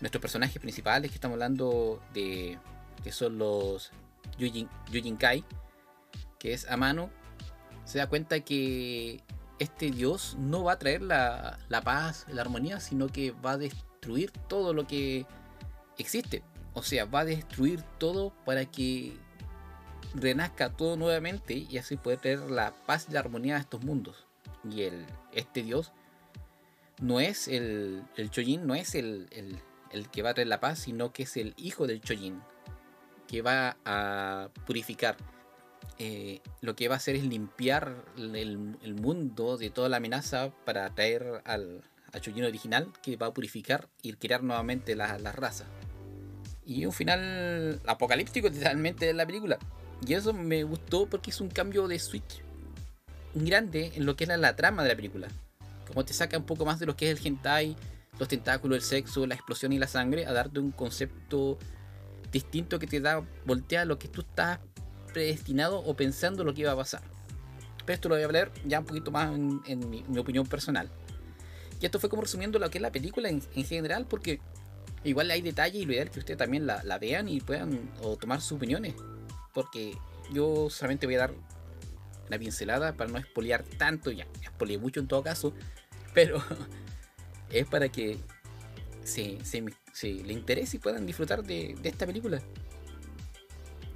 nuestros 0.00 0.20
personajes 0.20 0.60
principales 0.60 1.10
que 1.10 1.16
estamos 1.16 1.34
hablando 1.34 2.02
de 2.14 2.58
que 3.02 3.12
son 3.12 3.38
los 3.38 3.90
Yujin, 4.38 5.16
Kai, 5.16 5.44
que 6.38 6.54
es 6.54 6.66
Amano, 6.68 7.10
se 7.84 7.98
da 7.98 8.08
cuenta 8.08 8.40
que 8.40 9.22
este 9.58 9.90
dios 9.90 10.36
no 10.38 10.64
va 10.64 10.72
a 10.72 10.78
traer 10.78 11.02
la, 11.02 11.58
la 11.68 11.82
paz, 11.82 12.26
la 12.28 12.42
armonía, 12.42 12.80
sino 12.80 13.08
que 13.08 13.30
va 13.32 13.52
a 13.52 13.58
destruir 13.58 14.30
todo 14.48 14.72
lo 14.74 14.86
que 14.86 15.26
existe. 15.98 16.42
O 16.74 16.82
sea, 16.82 17.04
va 17.04 17.20
a 17.20 17.24
destruir 17.24 17.82
todo 17.98 18.32
para 18.44 18.64
que 18.64 19.16
renazca 20.14 20.70
todo 20.70 20.96
nuevamente 20.96 21.54
y 21.54 21.78
así 21.78 21.96
poder 21.96 22.20
tener 22.20 22.50
la 22.50 22.72
paz 22.86 23.06
y 23.08 23.12
la 23.12 23.20
armonía 23.20 23.54
de 23.54 23.60
estos 23.60 23.82
mundos. 23.84 24.26
Y 24.68 24.82
el, 24.82 25.06
este 25.32 25.62
dios 25.62 25.92
no 27.00 27.20
es 27.20 27.48
el, 27.48 28.02
el 28.16 28.30
Chojin, 28.30 28.66
no 28.66 28.74
es 28.74 28.94
el, 28.94 29.28
el, 29.90 30.08
que 30.10 30.22
va 30.22 30.30
a 30.30 30.34
traer 30.34 30.48
la 30.48 30.60
paz, 30.60 30.80
sino 30.80 31.12
que 31.12 31.24
es 31.24 31.36
el 31.36 31.54
hijo 31.56 31.86
del 31.86 32.00
Chojin, 32.00 32.40
que 33.28 33.42
va 33.42 33.76
a 33.84 34.48
purificar 34.66 35.16
eh, 35.98 36.40
lo 36.60 36.74
que 36.74 36.88
va 36.88 36.94
a 36.94 36.98
hacer 36.98 37.16
es 37.16 37.24
limpiar 37.24 38.04
el, 38.16 38.94
mundo 38.94 39.56
de 39.56 39.70
toda 39.70 39.88
la 39.88 39.98
amenaza 39.98 40.50
para 40.64 40.92
traer 40.94 41.42
al, 41.44 41.82
al 42.12 42.44
original 42.44 42.92
que 43.02 43.16
va 43.16 43.26
a 43.26 43.34
purificar 43.34 43.88
y 44.02 44.12
crear 44.14 44.42
nuevamente 44.42 44.96
la, 44.96 45.18
la 45.18 45.32
raza. 45.32 45.66
Y 46.66 46.86
un 46.86 46.92
final 46.92 47.80
apocalíptico 47.86 48.48
literalmente 48.50 49.06
de 49.06 49.14
la 49.14 49.26
película. 49.26 49.58
Y 50.06 50.14
eso 50.14 50.32
me 50.32 50.64
gustó 50.64 51.06
porque 51.06 51.30
es 51.30 51.40
un 51.40 51.48
cambio 51.48 51.86
de 51.88 51.98
switch 51.98 52.42
grande 53.34 53.92
en 53.94 54.06
lo 54.06 54.16
que 54.16 54.24
era 54.24 54.36
la 54.36 54.56
trama 54.56 54.82
de 54.82 54.88
la 54.90 54.96
película. 54.96 55.28
Como 55.86 56.04
te 56.04 56.12
saca 56.12 56.38
un 56.38 56.44
poco 56.44 56.64
más 56.64 56.78
de 56.78 56.86
lo 56.86 56.96
que 56.96 57.10
es 57.10 57.18
el 57.18 57.26
hentai, 57.26 57.76
los 58.18 58.28
tentáculos, 58.28 58.76
el 58.76 58.82
sexo, 58.82 59.26
la 59.26 59.34
explosión 59.34 59.72
y 59.72 59.78
la 59.78 59.86
sangre, 59.86 60.26
a 60.26 60.32
darte 60.32 60.60
un 60.60 60.70
concepto 60.70 61.58
distinto 62.30 62.78
que 62.78 62.86
te 62.86 63.00
da, 63.00 63.24
voltea 63.44 63.84
lo 63.84 63.98
que 63.98 64.08
tú 64.08 64.22
estás 64.22 64.58
predestinado 65.14 65.78
o 65.78 65.94
pensando 65.96 66.44
lo 66.44 66.52
que 66.52 66.60
iba 66.60 66.72
a 66.72 66.76
pasar. 66.76 67.00
Pero 67.86 67.94
esto 67.94 68.08
lo 68.10 68.16
voy 68.16 68.22
a 68.22 68.26
hablar 68.26 68.50
ya 68.66 68.80
un 68.80 68.86
poquito 68.86 69.10
más 69.10 69.34
en, 69.34 69.88
mi, 69.88 70.04
opinión 70.18 70.46
personal. 70.46 70.90
Y 71.80 71.86
esto 71.86 71.98
fue 71.98 72.10
como 72.10 72.22
resumiendo 72.22 72.58
lo 72.58 72.68
que 72.68 72.78
es 72.78 72.82
la 72.82 72.92
película 72.92 73.30
en, 73.30 73.40
general, 73.64 74.06
porque 74.06 74.40
igual 75.04 75.30
hay 75.30 75.40
detalles 75.40 75.82
y 75.82 75.86
lo 75.86 75.92
ideal 75.92 76.08
es 76.08 76.12
que 76.12 76.18
ustedes 76.20 76.38
también 76.38 76.66
la, 76.66 76.98
vean 76.98 77.28
y 77.28 77.40
puedan 77.40 77.90
tomar 78.20 78.42
sus 78.42 78.52
opiniones. 78.52 78.94
Porque 79.54 79.96
yo 80.32 80.68
solamente 80.68 81.06
voy 81.06 81.14
a 81.14 81.20
dar 81.20 81.34
la 82.28 82.38
pincelada 82.38 82.94
para 82.94 83.10
no 83.10 83.18
espolear 83.18 83.62
tanto, 83.62 84.10
ya, 84.10 84.26
mucho 84.80 85.00
en 85.00 85.08
todo 85.08 85.22
caso, 85.22 85.52
pero 86.14 86.42
es 87.50 87.66
para 87.66 87.88
que 87.88 88.18
se, 89.04 89.38
le 90.02 90.32
interese 90.32 90.76
y 90.76 90.80
puedan 90.80 91.06
disfrutar 91.06 91.42
de, 91.42 91.76
esta 91.82 92.06
película. 92.06 92.40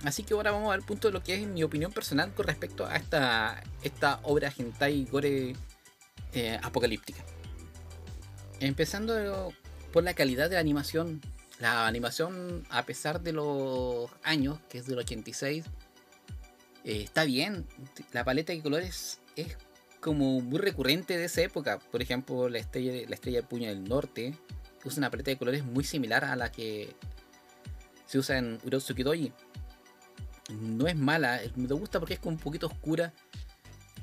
Así 0.05 0.23
que 0.23 0.35
ahora 0.35 0.53
vamos 0.53 0.73
al 0.73 0.83
punto 0.83 1.09
de 1.09 1.13
lo 1.13 1.23
que 1.23 1.35
es 1.35 1.47
mi 1.47 1.63
opinión 1.63 1.93
personal 1.93 2.33
con 2.33 2.47
respecto 2.47 2.87
a 2.87 2.97
esta, 2.97 3.63
esta 3.83 4.21
obra 4.23 4.53
hentai 4.57 5.05
gore 5.05 5.57
eh, 6.35 6.59
apocalíptica. 6.63 7.25
Empezando 8.61 9.53
por 9.93 10.05
la 10.05 10.15
calidad 10.15 10.49
de 10.49 10.55
la 10.55 10.61
animación. 10.61 11.21
La 11.59 11.89
animación, 11.89 12.65
a 12.71 12.87
pesar 12.87 13.21
de 13.21 13.33
los 13.33 14.09
años, 14.23 14.61
que 14.69 14.79
es 14.79 14.87
del 14.87 14.99
86, 14.99 15.65
eh, 16.85 17.03
está 17.03 17.25
bien. 17.25 17.67
La 18.13 18.25
paleta 18.25 18.53
de 18.53 18.63
colores 18.63 19.21
es 19.35 19.57
como 20.01 20.41
muy 20.41 20.61
recurrente 20.61 21.17
de 21.17 21.25
esa 21.25 21.43
época. 21.43 21.81
Por 21.81 22.01
ejemplo, 22.01 22.49
la 22.49 22.59
estrella, 22.59 22.93
la 23.09 23.15
estrella 23.15 23.43
puño 23.43 23.69
del 23.69 23.85
norte 23.85 24.35
usa 24.85 25.01
una 25.01 25.11
paleta 25.11 25.33
de 25.33 25.39
colores 25.39 25.65
muy 25.65 25.83
similar 25.83 26.25
a 26.25 26.37
la 26.37 26.53
que 26.53 26.95
se 28.07 28.19
usa 28.19 28.39
en 28.39 28.59
Urotsuki 28.65 29.03
Doji. 29.03 29.33
No 30.49 30.87
es 30.87 30.97
mala, 30.97 31.41
me 31.57 31.67
gusta 31.69 31.99
porque 31.99 32.15
es 32.15 32.21
un 32.23 32.39
poquito 32.39 32.67
oscura. 32.67 33.13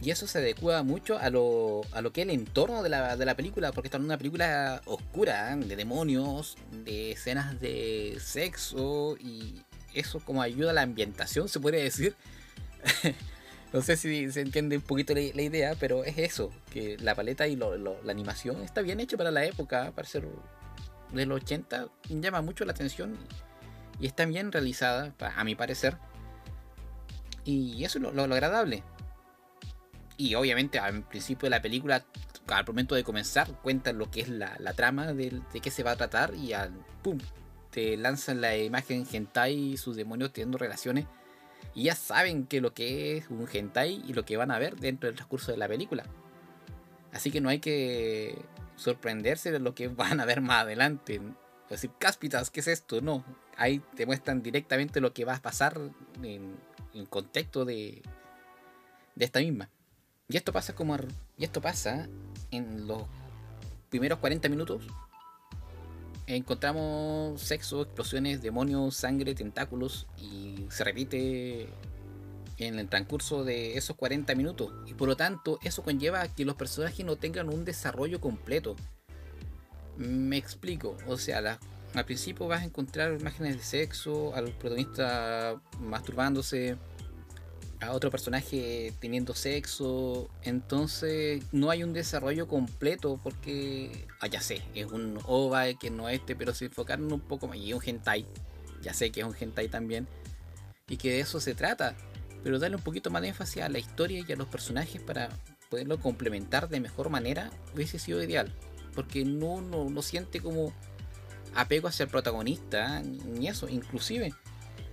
Y 0.01 0.11
eso 0.11 0.27
se 0.27 0.39
adecua 0.39 0.83
mucho 0.83 1.17
a 1.17 1.29
lo, 1.29 1.81
a 1.93 2.01
lo 2.01 2.11
que 2.11 2.21
es 2.21 2.27
el 2.27 2.33
entorno 2.33 2.83
de 2.83 2.89
la, 2.89 3.15
de 3.15 3.25
la 3.25 3.35
película, 3.35 3.71
porque 3.71 3.87
está 3.87 3.97
en 3.97 4.03
una 4.03 4.17
película 4.17 4.81
oscura, 4.85 5.53
¿eh? 5.53 5.55
de 5.55 5.75
demonios, 5.75 6.57
de 6.83 7.13
escenas 7.13 7.59
de 7.61 8.17
sexo, 8.19 9.15
y 9.19 9.61
eso 9.93 10.19
como 10.19 10.41
ayuda 10.41 10.71
a 10.71 10.73
la 10.73 10.81
ambientación, 10.81 11.47
se 11.47 11.61
puede 11.61 11.81
decir. 11.81 12.15
no 13.73 13.81
sé 13.81 13.95
si 13.95 14.29
se 14.31 14.41
entiende 14.41 14.75
un 14.75 14.83
poquito 14.83 15.13
la, 15.13 15.21
idea, 15.21 15.75
pero 15.79 16.03
es 16.03 16.17
eso, 16.17 16.51
que 16.71 16.97
la 16.97 17.15
paleta 17.15 17.47
y 17.47 17.55
la 17.55 18.11
animación 18.11 18.61
está 18.63 18.81
bien 18.81 18.99
hecha 18.99 19.15
para 19.15 19.31
la 19.31 19.45
época, 19.45 19.93
para 19.95 20.07
ser 20.07 20.27
de 21.13 21.25
los 21.25 21.41
80, 21.41 21.87
llama 22.09 22.41
mucho 22.41 22.65
la 22.65 22.73
atención 22.73 23.17
y 23.99 24.07
está 24.07 24.25
bien 24.25 24.51
realizada, 24.51 25.13
a 25.19 25.43
mi 25.43 25.55
parecer. 25.55 25.97
Y 27.45 27.83
eso 27.83 27.99
es 27.99 28.13
lo, 28.13 28.23
agradable. 28.23 28.83
Y 30.17 30.35
obviamente 30.35 30.79
al 30.79 31.03
principio 31.03 31.45
de 31.45 31.51
la 31.51 31.61
película, 31.61 32.03
al 32.47 32.65
momento 32.65 32.95
de 32.95 33.03
comenzar, 33.03 33.47
cuentan 33.61 33.97
lo 33.97 34.09
que 34.09 34.21
es 34.21 34.29
la, 34.29 34.57
trama 34.75 35.13
de, 35.13 35.41
qué 35.61 35.71
se 35.71 35.83
va 35.83 35.91
a 35.91 35.95
tratar 35.95 36.33
y 36.33 36.53
al 36.53 36.73
pum, 37.03 37.19
te 37.69 37.95
lanzan 37.97 38.41
la 38.41 38.57
imagen 38.57 39.05
hentai 39.11 39.53
y 39.53 39.77
sus 39.77 39.95
demonios 39.95 40.33
teniendo 40.33 40.57
relaciones 40.57 41.05
y 41.75 41.83
ya 41.83 41.95
saben 41.95 42.47
que 42.47 42.61
lo 42.61 42.73
que 42.73 43.17
es 43.17 43.29
un 43.29 43.47
hentai 43.51 44.01
y 44.07 44.13
lo 44.13 44.23
que 44.23 44.37
van 44.37 44.49
a 44.49 44.59
ver 44.59 44.77
dentro 44.77 45.07
del 45.07 45.15
transcurso 45.15 45.51
de 45.51 45.57
la 45.57 45.67
película. 45.67 46.05
Así 47.11 47.31
que 47.31 47.41
no 47.41 47.49
hay 47.49 47.59
que 47.59 48.37
sorprenderse 48.77 49.51
de 49.51 49.59
lo 49.59 49.75
que 49.75 49.87
van 49.89 50.19
a 50.21 50.25
ver 50.25 50.41
más 50.41 50.63
adelante. 50.63 51.21
Decir, 51.69 51.91
cáspitas, 51.99 52.49
¿qué 52.49 52.61
es 52.61 52.67
esto? 52.67 53.01
No, 53.01 53.25
ahí 53.57 53.81
te 53.95 54.05
muestran 54.05 54.41
directamente 54.41 55.01
lo 55.01 55.13
que 55.13 55.25
va 55.25 55.35
a 55.35 55.41
pasar 55.41 55.79
en, 56.21 56.55
en 56.95 57.05
contexto 57.05 57.65
de, 57.65 58.01
de 59.15 59.25
esta 59.25 59.39
misma. 59.39 59.69
Y 60.27 60.37
esto 60.37 60.51
pasa 60.51 60.73
como 60.73 60.97
y 61.37 61.43
esto 61.43 61.61
pasa 61.61 62.09
en 62.49 62.87
los 62.87 63.03
primeros 63.89 64.17
40 64.19 64.49
minutos 64.49 64.81
encontramos 66.27 67.39
sexo, 67.41 67.81
explosiones, 67.83 68.41
demonios, 68.41 68.95
sangre, 68.95 69.35
tentáculos 69.35 70.07
y 70.17 70.65
se 70.69 70.83
repite 70.83 71.69
en 72.57 72.79
el 72.79 72.87
transcurso 72.87 73.43
de 73.43 73.77
esos 73.77 73.95
40 73.95 74.33
minutos. 74.35 74.73
Y 74.87 74.93
por 74.93 75.07
lo 75.07 75.17
tanto, 75.17 75.59
eso 75.63 75.83
conlleva 75.83 76.21
a 76.21 76.33
que 76.33 76.45
los 76.45 76.55
personajes 76.55 77.05
no 77.05 77.15
tengan 77.15 77.49
un 77.49 77.65
desarrollo 77.65 78.19
completo. 78.21 78.75
Me 79.97 80.37
explico, 80.37 80.97
o 81.07 81.17
sea, 81.17 81.59
al 81.95 82.05
principio 82.05 82.47
vas 82.47 82.61
a 82.61 82.65
encontrar 82.65 83.19
imágenes 83.19 83.57
de 83.57 83.63
sexo, 83.63 84.35
al 84.35 84.51
protagonista 84.51 85.61
masturbándose, 85.79 86.77
a 87.79 87.91
otro 87.91 88.11
personaje 88.11 88.93
teniendo 88.99 89.33
sexo. 89.33 90.29
Entonces 90.43 91.43
no 91.51 91.69
hay 91.69 91.83
un 91.83 91.93
desarrollo 91.93 92.47
completo 92.47 93.19
porque, 93.23 94.07
ah, 94.19 94.27
ya 94.27 94.41
sé, 94.41 94.61
es 94.73 94.91
un 94.91 95.19
OVA 95.25 95.73
que 95.73 95.89
no 95.89 96.09
es 96.09 96.19
este, 96.19 96.35
pero 96.35 96.53
si 96.53 96.65
enfocaron 96.65 97.11
un 97.11 97.21
poco 97.21 97.47
más, 97.47 97.57
y 97.57 97.73
un 97.73 97.81
hentai, 97.83 98.25
ya 98.81 98.93
sé 98.93 99.11
que 99.11 99.21
es 99.21 99.25
un 99.25 99.35
hentai 99.39 99.69
también, 99.69 100.07
y 100.87 100.97
que 100.97 101.11
de 101.11 101.19
eso 101.21 101.39
se 101.39 101.55
trata, 101.55 101.95
pero 102.43 102.59
darle 102.59 102.77
un 102.77 102.83
poquito 102.83 103.09
más 103.09 103.21
de 103.21 103.29
énfasis 103.29 103.63
a 103.63 103.69
la 103.69 103.79
historia 103.79 104.23
y 104.27 104.31
a 104.31 104.35
los 104.35 104.47
personajes 104.47 105.01
para 105.01 105.29
poderlo 105.69 105.99
complementar 105.99 106.69
de 106.69 106.79
mejor 106.79 107.09
manera 107.09 107.51
hubiese 107.73 107.99
sido 107.99 108.21
ideal, 108.21 108.53
porque 108.93 109.25
no, 109.25 109.61
no, 109.61 109.89
no 109.89 110.01
siente 110.01 110.39
como 110.39 110.73
apego 111.55 111.87
hacia 111.87 112.03
el 112.03 112.09
protagonista, 112.09 113.01
ni 113.01 113.47
eso, 113.47 113.67
inclusive 113.69 114.33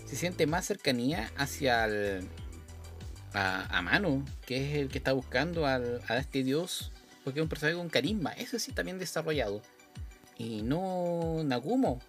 se 0.06 0.16
siente 0.16 0.46
más 0.46 0.66
cercanía 0.66 1.30
hacia 1.36 1.84
el, 1.86 2.28
a, 3.34 3.82
Mano, 3.82 4.24
que 4.46 4.56
es 4.70 4.78
el 4.78 4.88
que 4.88 4.98
está 4.98 5.12
buscando 5.12 5.66
al, 5.66 6.00
a 6.08 6.16
este 6.18 6.42
dios, 6.42 6.92
porque 7.24 7.40
es 7.40 7.42
un 7.42 7.48
personaje 7.48 7.76
con 7.76 7.88
carisma, 7.88 8.32
eso 8.32 8.58
sí 8.58 8.72
bien 8.84 8.98
desarrollado. 8.98 9.62
Y 10.36 10.62
no 10.62 11.42
Nagumo. 11.44 12.00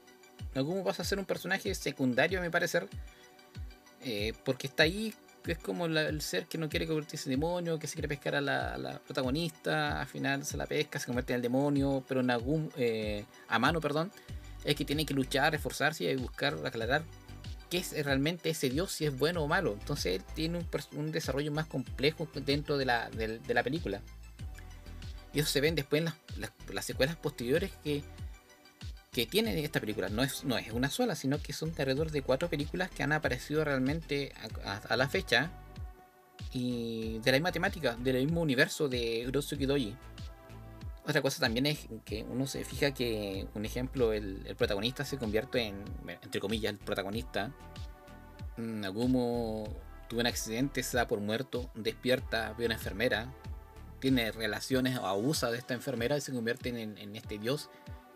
Nagumo 0.56 0.84
pasa 0.84 1.04
a 1.04 1.06
ser 1.06 1.20
un 1.20 1.26
personaje 1.26 1.74
secundario, 1.76 2.40
a 2.40 2.44
mi 2.44 2.50
parecer, 2.50 2.88
eh, 4.02 4.34
porque 4.44 4.68
está 4.68 4.84
ahí, 4.84 5.14
es 5.46 5.58
como 5.58 5.86
el 5.86 6.22
ser 6.22 6.46
que 6.48 6.58
no 6.58 6.70
quiere 6.70 6.88
convertirse 6.88 7.30
en 7.30 7.40
demonio, 7.40 7.80
que 7.80 7.88
se 7.88 7.94
quiere 7.94 8.08
pescar 8.08 8.36
a 8.36 8.42
la, 8.42 9.02
protagonista, 9.06 10.02
al 10.02 10.08
final 10.08 10.46
se 10.46 10.58
la 10.58 10.66
pesca, 10.66 11.00
se 11.00 11.06
convierte 11.06 11.34
en 11.34 11.38
el 11.38 11.42
demonio, 11.42 12.04
pero 12.08 12.22
Nagumo, 12.22 12.70
eh, 12.76 13.26
a 13.48 13.60
Mano, 13.60 13.80
perdón, 13.80 14.12
es 14.64 14.76
que 14.76 14.86
tiene 14.86 15.06
que 15.06 15.14
luchar, 15.14 15.56
esforzarse 15.56 16.06
y 16.06 16.16
buscar 16.16 16.56
aclarar 16.66 17.04
qué 17.70 17.80
es 17.80 18.06
realmente 18.06 18.52
ese 18.52 18.70
dios, 18.70 18.92
si 18.92 19.06
es 19.06 19.18
bueno 19.18 19.42
o 19.42 19.48
malo. 19.48 19.74
Entonces 19.74 20.18
él 20.18 20.24
tiene 20.36 20.64
un, 20.96 21.12
desarrollo 21.12 21.52
más 21.52 21.66
complejo 21.66 22.28
dentro 22.34 22.78
de 22.78 22.86
la, 22.86 23.10
película. 23.64 24.02
Y 25.34 25.40
eso 25.40 25.50
se 25.50 25.62
ven 25.62 25.74
después 25.74 26.04
en 26.04 26.14
las, 26.72 26.86
secuelas 26.86 27.16
posteriores 27.16 27.72
que, 27.84 28.04
que 29.12 29.26
tiene 29.26 29.64
esta 29.64 29.80
película. 29.80 30.10
No 30.10 30.22
es, 30.22 30.44
no 30.44 30.58
es 30.58 30.72
una 30.72 30.92
sola, 30.92 31.16
sino 31.16 31.42
que 31.42 31.52
son 31.52 31.70
alrededor 31.70 32.12
de 32.12 32.22
cuatro 32.22 32.48
películas 32.48 32.92
que 32.92 33.02
han 33.02 33.12
aparecido 33.12 33.64
realmente 33.66 34.34
a, 34.88 34.96
la 34.96 35.10
fecha. 35.10 35.52
Y 36.52 37.18
de 37.20 37.32
la 37.32 37.38
misma 37.38 37.52
temática, 37.52 37.96
del 37.96 38.24
mismo 38.26 38.42
universo 38.42 38.88
de 38.88 39.26
Urosuki 39.28 39.66
Doji. 39.66 39.96
Otra 41.06 41.22
cosa 41.22 41.42
también 41.42 41.66
es 41.66 41.88
que 42.06 42.24
uno 42.24 42.48
se 42.48 42.64
fija 42.64 42.94
que, 42.94 43.48
un 43.56 43.66
ejemplo, 43.66 44.14
el, 44.14 44.56
protagonista 44.58 45.04
se 45.04 45.18
convierte 45.18 45.64
en, 45.64 45.84
entre 46.08 46.40
comillas, 46.40 46.72
el 46.72 46.80
protagonista. 46.80 47.52
Nagumo 48.56 49.68
tuvo 50.08 50.22
un 50.22 50.28
accidente, 50.28 50.82
se 50.82 50.96
da 50.96 51.08
por 51.08 51.20
muerto, 51.20 51.70
despierta, 51.76 52.54
ve 52.58 52.66
una 52.66 52.76
enfermera, 52.76 53.34
tiene 54.00 54.32
relaciones 54.32 54.98
o 54.98 55.06
abusa 55.06 55.52
de 55.52 55.58
esta 55.58 55.74
enfermera 55.74 56.18
y 56.18 56.22
se 56.22 56.32
convierte 56.32 56.70
en, 56.70 57.16
este 57.16 57.38
dios, 57.38 57.70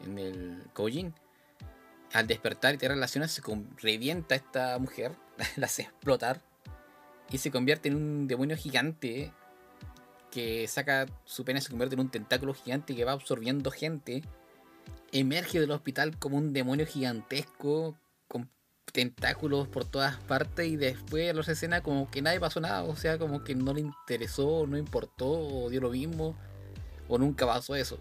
en 0.05 0.17
el 0.19 0.63
Kojin. 0.73 1.13
Al 2.13 2.27
despertar 2.27 2.75
y 2.75 2.77
tener 2.77 2.95
relaciones, 2.95 3.31
se 3.31 3.41
revienta 3.81 4.35
a 4.35 4.37
esta 4.37 4.79
mujer, 4.79 5.11
la 5.57 5.65
hace 5.65 5.83
explotar 5.83 6.41
y 7.29 7.37
se 7.39 7.51
convierte 7.51 7.89
en 7.89 7.95
un 7.95 8.27
demonio 8.27 8.55
gigante 8.55 9.33
que 10.31 10.67
saca 10.67 11.05
su 11.25 11.45
pene, 11.45 11.61
se 11.61 11.69
convierte 11.69 11.95
en 11.95 12.01
un 12.01 12.09
tentáculo 12.09 12.53
gigante 12.53 12.95
que 12.95 13.05
va 13.05 13.13
absorbiendo 13.13 13.71
gente. 13.71 14.23
Emerge 15.11 15.59
del 15.59 15.71
hospital 15.71 16.17
como 16.17 16.37
un 16.37 16.53
demonio 16.53 16.85
gigantesco 16.85 17.97
con 18.27 18.49
tentáculos 18.91 19.67
por 19.67 19.85
todas 19.85 20.17
partes 20.17 20.67
y 20.67 20.75
después 20.75 21.33
la 21.33 21.41
otra 21.41 21.53
escena 21.53 21.81
como 21.81 22.09
que 22.11 22.21
nadie 22.21 22.39
pasó 22.39 22.59
nada, 22.59 22.83
o 22.83 22.95
sea, 22.95 23.17
como 23.17 23.43
que 23.43 23.55
no 23.55 23.73
le 23.73 23.81
interesó, 23.81 24.67
no 24.67 24.77
importó, 24.77 25.29
o 25.29 25.69
dio 25.69 25.81
lo 25.81 25.91
mismo, 25.91 26.35
o 27.07 27.17
nunca 27.17 27.45
pasó 27.45 27.75
eso. 27.75 27.97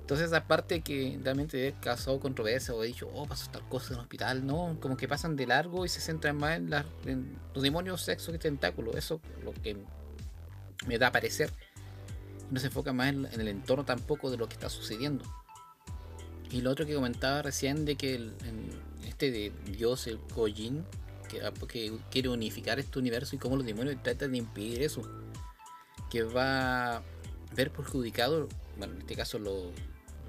Entonces 0.00 0.26
esa 0.26 0.44
parte 0.44 0.80
que 0.80 1.20
realmente 1.22 1.72
causado 1.80 2.18
controversia 2.18 2.74
o 2.74 2.82
he 2.82 2.88
dicho, 2.88 3.08
oh, 3.14 3.26
pasó 3.26 3.48
tal 3.52 3.68
cosa 3.68 3.88
en 3.88 3.94
el 3.94 4.00
hospital, 4.00 4.44
no, 4.44 4.76
como 4.80 4.96
que 4.96 5.06
pasan 5.06 5.36
de 5.36 5.46
largo 5.46 5.84
y 5.84 5.88
se 5.88 6.00
centran 6.00 6.36
más 6.36 6.58
en, 6.58 7.38
los 7.54 7.62
demonios, 7.62 8.02
sexo 8.02 8.32
que 8.32 8.38
tentáculos, 8.38 8.96
eso 8.96 9.20
es 9.38 9.44
lo 9.44 9.52
que 9.52 9.76
me 10.86 10.98
da 10.98 11.08
a 11.08 11.12
parecer. 11.12 11.50
No 12.50 12.60
se 12.60 12.66
enfoca 12.66 12.92
más 12.92 13.08
en, 13.08 13.26
el 13.26 13.48
entorno 13.48 13.84
tampoco 13.84 14.30
de 14.30 14.36
lo 14.36 14.48
que 14.48 14.54
está 14.54 14.68
sucediendo. 14.68 15.24
Y 16.50 16.62
lo 16.62 16.70
otro 16.70 16.84
que 16.84 16.94
comentaba 16.94 17.42
recién 17.42 17.84
de 17.84 17.96
que 17.96 18.16
el, 18.16 18.34
este 19.06 19.30
de 19.30 19.52
Dios, 19.66 20.06
el 20.06 20.18
Kojin, 20.18 20.84
que, 21.28 21.42
ah, 21.42 21.52
que, 21.68 21.96
quiere 22.10 22.28
unificar 22.28 22.80
este 22.80 22.98
universo 22.98 23.36
y 23.36 23.38
cómo 23.38 23.56
los 23.56 23.64
demonios 23.64 24.02
tratan 24.02 24.32
de 24.32 24.38
impedir 24.38 24.82
eso. 24.82 25.02
Que 26.10 26.24
va 26.24 26.96
a 26.96 27.02
ver 27.54 27.70
perjudicado, 27.70 28.48
bueno, 28.76 28.94
en 28.94 29.00
este 29.00 29.14
caso 29.14 29.38
los 29.38 29.72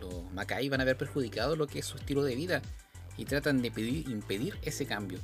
los 0.02 0.32
Makai 0.34 0.68
van 0.68 0.82
a 0.82 0.84
ver 0.84 0.98
perjudicado 0.98 1.56
lo 1.56 1.68
que 1.68 1.80
es 1.80 1.86
su 1.86 1.98
estilo 1.98 2.24
de 2.24 2.36
vida 2.36 2.62
y 3.18 3.26
tratan 3.26 3.62
de 3.62 3.68
impedir 3.68 4.58
ese 4.64 4.86
cambio. 4.86 5.20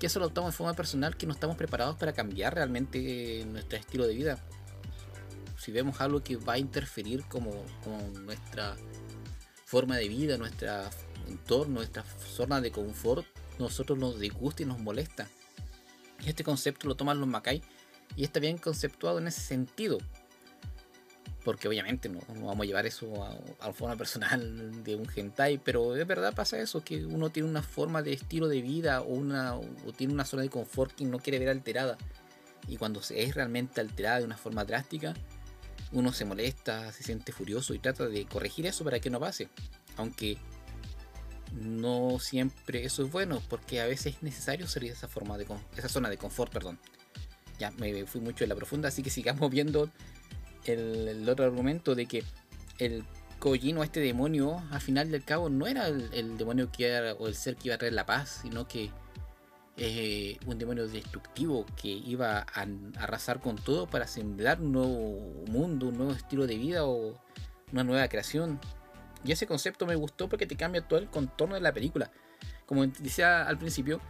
Que 0.00 0.06
eso 0.06 0.18
lo 0.18 0.30
tomamos 0.30 0.54
de 0.54 0.56
forma 0.56 0.74
personal, 0.74 1.16
que 1.16 1.26
no 1.26 1.32
estamos 1.32 1.56
preparados 1.56 1.96
para 1.96 2.12
cambiar 2.12 2.54
realmente 2.54 3.44
nuestro 3.46 3.78
estilo 3.78 4.06
de 4.06 4.14
vida. 4.14 4.38
Si 5.58 5.70
vemos 5.70 6.00
algo 6.00 6.22
que 6.22 6.36
va 6.36 6.54
a 6.54 6.58
interferir 6.58 7.24
como, 7.26 7.50
con 7.84 8.26
nuestra 8.26 8.76
forma 9.66 9.96
de 9.98 10.08
vida, 10.08 10.38
nuestro 10.38 10.68
entorno, 11.28 11.74
nuestra 11.74 12.02
zona 12.18 12.60
de 12.60 12.72
confort, 12.72 13.26
nosotros 13.58 13.98
nos 13.98 14.18
disgusta 14.18 14.62
y 14.62 14.66
nos 14.66 14.80
molesta. 14.80 15.28
Y 16.24 16.30
este 16.30 16.44
concepto 16.44 16.88
lo 16.88 16.96
toman 16.96 17.20
los 17.20 17.28
Makai 17.28 17.62
y 18.16 18.24
está 18.24 18.40
bien 18.40 18.58
conceptuado 18.58 19.18
en 19.18 19.28
ese 19.28 19.42
sentido 19.42 19.98
porque 21.44 21.68
obviamente 21.68 22.08
no, 22.08 22.20
vamos 22.28 22.60
a 22.60 22.64
llevar 22.64 22.86
eso 22.86 23.24
a, 23.24 23.38
a, 23.60 23.72
forma 23.72 23.96
personal 23.96 24.82
de 24.84 24.94
un 24.94 25.08
hentai, 25.14 25.58
pero 25.58 25.96
es 25.96 26.06
verdad 26.06 26.34
pasa 26.34 26.58
eso, 26.58 26.82
que 26.84 27.04
uno 27.04 27.30
tiene 27.30 27.48
una 27.48 27.62
forma 27.62 28.02
de 28.02 28.12
estilo 28.12 28.48
de 28.48 28.60
vida 28.60 29.00
o, 29.00 29.14
una, 29.14 29.54
o 29.54 29.92
tiene 29.96 30.12
una 30.12 30.24
zona 30.24 30.42
de 30.42 30.50
confort 30.50 30.92
que 30.94 31.04
no 31.04 31.18
quiere 31.18 31.38
ver 31.38 31.48
alterada. 31.48 31.96
Y 32.68 32.76
cuando 32.76 33.00
es 33.00 33.34
realmente 33.34 33.80
alterada 33.80 34.18
de 34.18 34.24
una 34.26 34.36
forma 34.36 34.64
drástica, 34.64 35.14
uno 35.92 36.12
se 36.12 36.24
molesta, 36.24 36.92
se 36.92 37.02
siente 37.02 37.32
furioso 37.32 37.74
y 37.74 37.78
trata 37.78 38.06
de 38.06 38.26
corregir 38.26 38.66
eso 38.66 38.84
para 38.84 39.00
que 39.00 39.10
no 39.10 39.18
pase. 39.18 39.48
Aunque 39.96 40.38
no 41.52 42.18
siempre 42.20 42.84
eso 42.84 43.02
es 43.02 43.10
bueno, 43.10 43.42
porque 43.48 43.80
a 43.80 43.86
veces 43.86 44.16
es 44.16 44.22
necesario 44.22 44.68
salir 44.68 44.90
de 44.90 44.96
esa, 44.96 45.08
forma 45.08 45.36
de, 45.36 45.46
esa 45.76 45.88
zona 45.88 46.10
de 46.10 46.18
confort. 46.18 46.52
Perdón. 46.52 46.78
Ya 47.58 47.70
me 47.72 48.06
fui 48.06 48.20
mucho 48.20 48.44
en 48.44 48.50
la 48.50 48.56
profunda, 48.56 48.88
así 48.88 49.02
que 49.02 49.10
sigamos 49.10 49.50
viendo 49.50 49.90
el, 50.72 51.28
otro 51.28 51.44
argumento 51.44 51.94
de 51.94 52.06
que 52.06 52.24
el 52.78 53.04
Kojin 53.38 53.78
este 53.78 54.00
demonio, 54.00 54.62
al 54.70 54.80
final 54.80 55.10
del 55.10 55.24
cabo, 55.24 55.48
no 55.48 55.66
era 55.66 55.88
el, 55.88 56.36
demonio 56.36 56.70
que 56.70 56.88
era, 56.88 57.14
o 57.14 57.26
el 57.26 57.34
ser 57.34 57.56
que 57.56 57.68
iba 57.68 57.74
a 57.74 57.78
traer 57.78 57.94
la 57.94 58.06
paz, 58.06 58.40
sino 58.42 58.68
que 58.68 58.90
eh, 59.76 60.38
un 60.46 60.58
demonio 60.58 60.86
destructivo 60.86 61.64
que 61.80 61.88
iba 61.88 62.40
a 62.40 62.66
arrasar 62.98 63.40
con 63.40 63.56
todo 63.56 63.86
para 63.86 64.06
sembrar 64.06 64.60
un 64.60 64.72
nuevo 64.72 65.44
mundo, 65.48 65.86
un 65.86 65.96
nuevo 65.96 66.12
estilo 66.12 66.46
de 66.46 66.56
vida 66.56 66.84
o 66.84 67.18
una 67.72 67.84
nueva 67.84 68.06
creación. 68.08 68.60
Y 69.24 69.32
ese 69.32 69.46
concepto 69.46 69.86
me 69.86 69.94
gustó 69.94 70.28
porque 70.28 70.46
te 70.46 70.56
cambia 70.56 70.86
todo 70.86 70.98
el 70.98 71.08
contorno 71.08 71.54
de 71.54 71.60
la 71.62 71.72
película. 71.72 72.10
Como 72.66 72.86
decía 72.86 73.42
al 73.42 73.58
principio, 73.58 74.00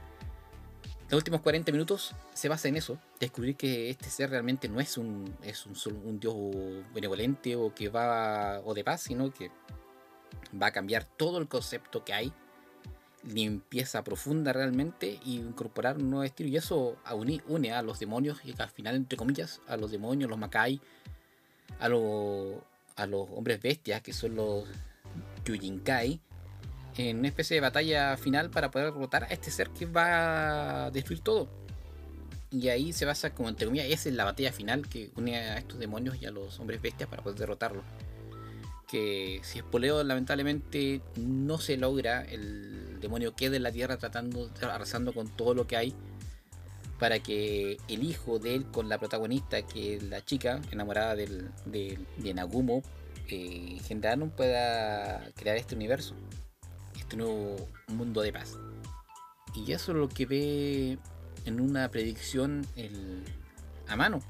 los 1.10 1.18
últimos 1.18 1.40
40 1.40 1.72
minutos 1.72 2.14
se 2.34 2.48
basa 2.48 2.68
en 2.68 2.76
eso, 2.76 2.96
descubrir 3.18 3.56
que 3.56 3.90
este 3.90 4.08
ser 4.08 4.30
realmente 4.30 4.68
no 4.68 4.78
es 4.78 4.96
un, 4.96 5.34
es 5.42 5.66
un, 5.66 6.20
dios 6.20 6.36
benevolente 6.94 7.56
o 7.56 7.74
que 7.74 7.88
va 7.88 8.60
o 8.60 8.74
de 8.74 8.84
paz, 8.84 9.02
sino 9.02 9.32
que 9.32 9.50
va 10.60 10.68
a 10.68 10.70
cambiar 10.70 11.04
todo 11.04 11.38
el 11.38 11.48
concepto 11.48 12.04
que 12.04 12.14
hay, 12.14 12.32
limpieza 13.24 14.04
profunda 14.04 14.52
realmente 14.52 15.18
y 15.24 15.38
incorporar 15.38 15.98
un 15.98 16.10
nuevo 16.10 16.22
estilo. 16.22 16.48
Y 16.48 16.56
eso 16.56 16.96
une 17.48 17.72
a 17.72 17.82
los 17.82 17.98
demonios 17.98 18.40
y 18.44 18.54
al 18.56 18.70
final, 18.70 18.94
entre 18.94 19.16
comillas, 19.16 19.60
a 19.66 19.76
los 19.76 19.90
demonios, 19.90 20.30
los 20.30 20.38
Makai, 20.38 20.80
a, 21.80 21.86
a 21.86 21.88
los 21.88 23.28
hombres 23.30 23.60
bestias 23.60 24.00
que 24.00 24.12
son 24.12 24.36
los 24.36 24.64
Yujinkai 25.44 26.20
en 27.08 27.18
una 27.18 27.28
especie 27.28 27.54
de 27.54 27.60
batalla 27.60 28.16
final 28.16 28.50
para 28.50 28.70
poder 28.70 28.92
derrotar 28.92 29.24
a 29.24 29.26
este 29.28 29.50
ser 29.50 29.70
que 29.70 29.86
va 29.86 30.86
a 30.86 30.90
destruir 30.90 31.20
todo. 31.20 31.48
Y 32.50 32.68
ahí 32.68 32.92
se 32.92 33.04
basa 33.04 33.32
como 33.32 33.48
entre 33.48 33.66
comillas, 33.66 33.86
esa 33.88 34.08
es 34.08 34.14
la 34.14 34.24
batalla 34.24 34.52
final 34.52 34.88
que 34.88 35.10
une 35.16 35.36
a 35.36 35.58
estos 35.58 35.78
demonios 35.78 36.20
y 36.20 36.26
a 36.26 36.30
los 36.30 36.58
hombres 36.58 36.82
bestias 36.82 37.08
para 37.08 37.22
poder 37.22 37.38
derrotarlo. 37.38 37.82
Que 38.88 39.40
si 39.44 39.60
es 39.60 39.64
poleo 39.64 40.02
lamentablemente 40.02 41.00
no 41.16 41.58
se 41.58 41.76
logra, 41.76 42.22
el 42.22 42.98
demonio 43.00 43.34
queda 43.36 43.56
en 43.56 43.62
la 43.62 43.70
tierra 43.70 43.96
tratando, 43.98 44.50
arrasando 44.62 45.12
con 45.12 45.28
todo 45.28 45.54
lo 45.54 45.66
que 45.66 45.76
hay 45.76 45.94
para 46.98 47.20
que 47.20 47.78
el 47.88 48.04
hijo 48.04 48.38
de 48.38 48.56
él 48.56 48.66
con 48.66 48.88
la 48.88 48.98
protagonista, 48.98 49.62
que 49.62 49.94
es 49.94 50.02
la 50.02 50.22
chica 50.22 50.60
enamorada 50.70 51.16
del, 51.16 51.50
de, 51.64 52.34
Nagumo, 52.34 52.82
eh, 53.28 53.78
pueda 54.36 55.30
crear 55.34 55.56
este 55.56 55.74
universo 55.76 56.14
este 57.10 57.16
nuevo 57.16 57.68
mundo 57.88 58.22
de 58.22 58.32
paz. 58.32 58.56
Y 59.56 59.72
eso 59.72 59.90
es 59.90 59.98
lo 59.98 60.08
que 60.08 60.26
ve 60.26 60.98
en 61.44 61.60
una 61.60 61.88
predicción 61.88 62.64
a 63.88 63.96
mano. 63.96 64.20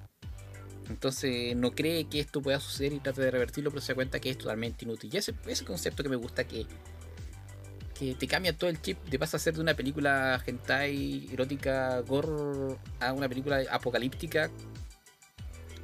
Entonces 0.88 1.54
no 1.56 1.72
cree 1.72 2.06
que 2.06 2.20
esto 2.20 2.40
pueda 2.40 2.58
suceder 2.58 2.94
y 2.94 3.00
trata 3.00 3.20
de 3.20 3.30
revertirlo, 3.30 3.70
pero 3.70 3.82
se 3.82 3.92
da 3.92 3.96
cuenta 3.96 4.18
que 4.18 4.30
es 4.30 4.38
totalmente 4.38 4.86
inútil. 4.86 5.10
Y 5.12 5.18
ese, 5.18 5.34
ese 5.46 5.66
concepto 5.66 6.02
que 6.02 6.08
me 6.08 6.16
gusta 6.16 6.44
que, 6.44 6.66
que 7.98 8.14
te 8.14 8.26
cambia 8.26 8.56
todo 8.56 8.70
el 8.70 8.80
chip 8.80 8.98
de 9.04 9.18
pasar 9.18 9.36
a 9.36 9.42
ser 9.42 9.54
de 9.56 9.60
una 9.60 9.74
película 9.74 10.42
hentai 10.44 11.28
erótica 11.30 12.00
gore 12.00 12.78
a 12.98 13.12
una 13.12 13.28
película 13.28 13.62
apocalíptica 13.70 14.50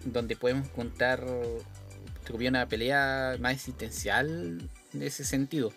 donde 0.06 0.34
podemos 0.34 0.68
contar 0.70 1.22
una 2.32 2.66
pelea 2.66 3.36
más 3.38 3.52
existencial 3.52 4.58
en 4.94 5.02
ese 5.02 5.24
sentido 5.24 5.72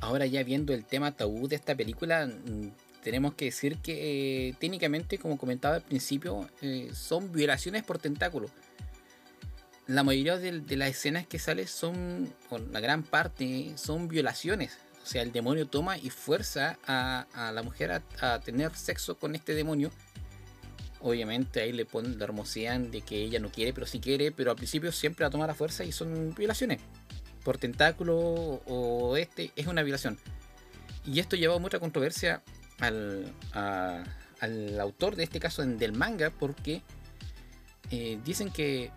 ahora 0.00 0.26
ya 0.26 0.42
viendo 0.42 0.72
el 0.72 0.84
tema 0.84 1.12
tabú 1.12 1.48
de 1.48 1.56
esta 1.56 1.74
película, 1.74 2.26
mm, 2.26 2.70
tenemos 3.02 3.34
que 3.34 3.46
decir 3.46 3.78
que 3.78 4.48
eh, 4.48 4.54
técnicamente, 4.58 5.18
como 5.18 5.38
comentaba 5.38 5.76
al 5.76 5.82
principio, 5.82 6.48
eh, 6.60 6.90
son 6.92 7.32
violaciones 7.32 7.82
por 7.84 7.98
tentáculo. 7.98 8.48
La 9.86 10.02
mayoría 10.02 10.36
de, 10.36 10.76
las 10.76 10.90
escenas 10.90 11.26
que 11.26 11.38
salen 11.38 11.66
son, 11.66 12.32
con 12.50 12.72
la 12.72 12.80
gran 12.80 13.02
parte, 13.02 13.72
son 13.76 14.08
violaciones. 14.08 14.76
O 15.02 15.06
sea, 15.06 15.22
el 15.22 15.32
demonio 15.32 15.66
toma 15.66 15.96
y 15.96 16.10
fuerza 16.10 16.78
a, 16.86 17.52
la 17.54 17.62
mujer 17.62 18.02
a, 18.20 18.40
tener 18.40 18.74
sexo 18.76 19.18
con 19.18 19.34
este 19.34 19.54
demonio. 19.54 19.90
Obviamente 21.00 21.62
ahí 21.62 21.72
le 21.72 21.86
ponen, 21.86 22.18
la 22.18 22.24
hermosean 22.24 22.90
de 22.90 23.00
que 23.00 23.22
ella 23.22 23.38
no 23.38 23.50
quiere, 23.50 23.72
pero 23.72 23.86
sí 23.86 24.00
quiere, 24.00 24.32
pero 24.32 24.50
al 24.50 24.56
principio 24.56 24.92
siempre 24.92 25.24
la 25.24 25.30
toma 25.30 25.46
la 25.46 25.54
fuerza 25.54 25.84
y 25.84 25.92
son 25.92 26.34
violaciones 26.34 26.80
por 27.48 27.56
tentáculo 27.56 28.14
o 28.66 29.16
este 29.16 29.52
es 29.56 29.68
una 29.68 29.82
violación. 29.82 30.18
Y 31.06 31.18
esto 31.18 31.34
llevó 31.34 31.58
mucha 31.58 31.80
controversia 31.80 32.42
al, 32.78 33.32
al 33.54 34.78
autor 34.78 35.16
de 35.16 35.24
este 35.24 35.40
caso 35.40 35.64
del 35.64 35.94
manga 35.94 36.28
porque 36.28 36.82
eh, 37.90 38.20
dicen 38.22 38.50
que 38.50 38.90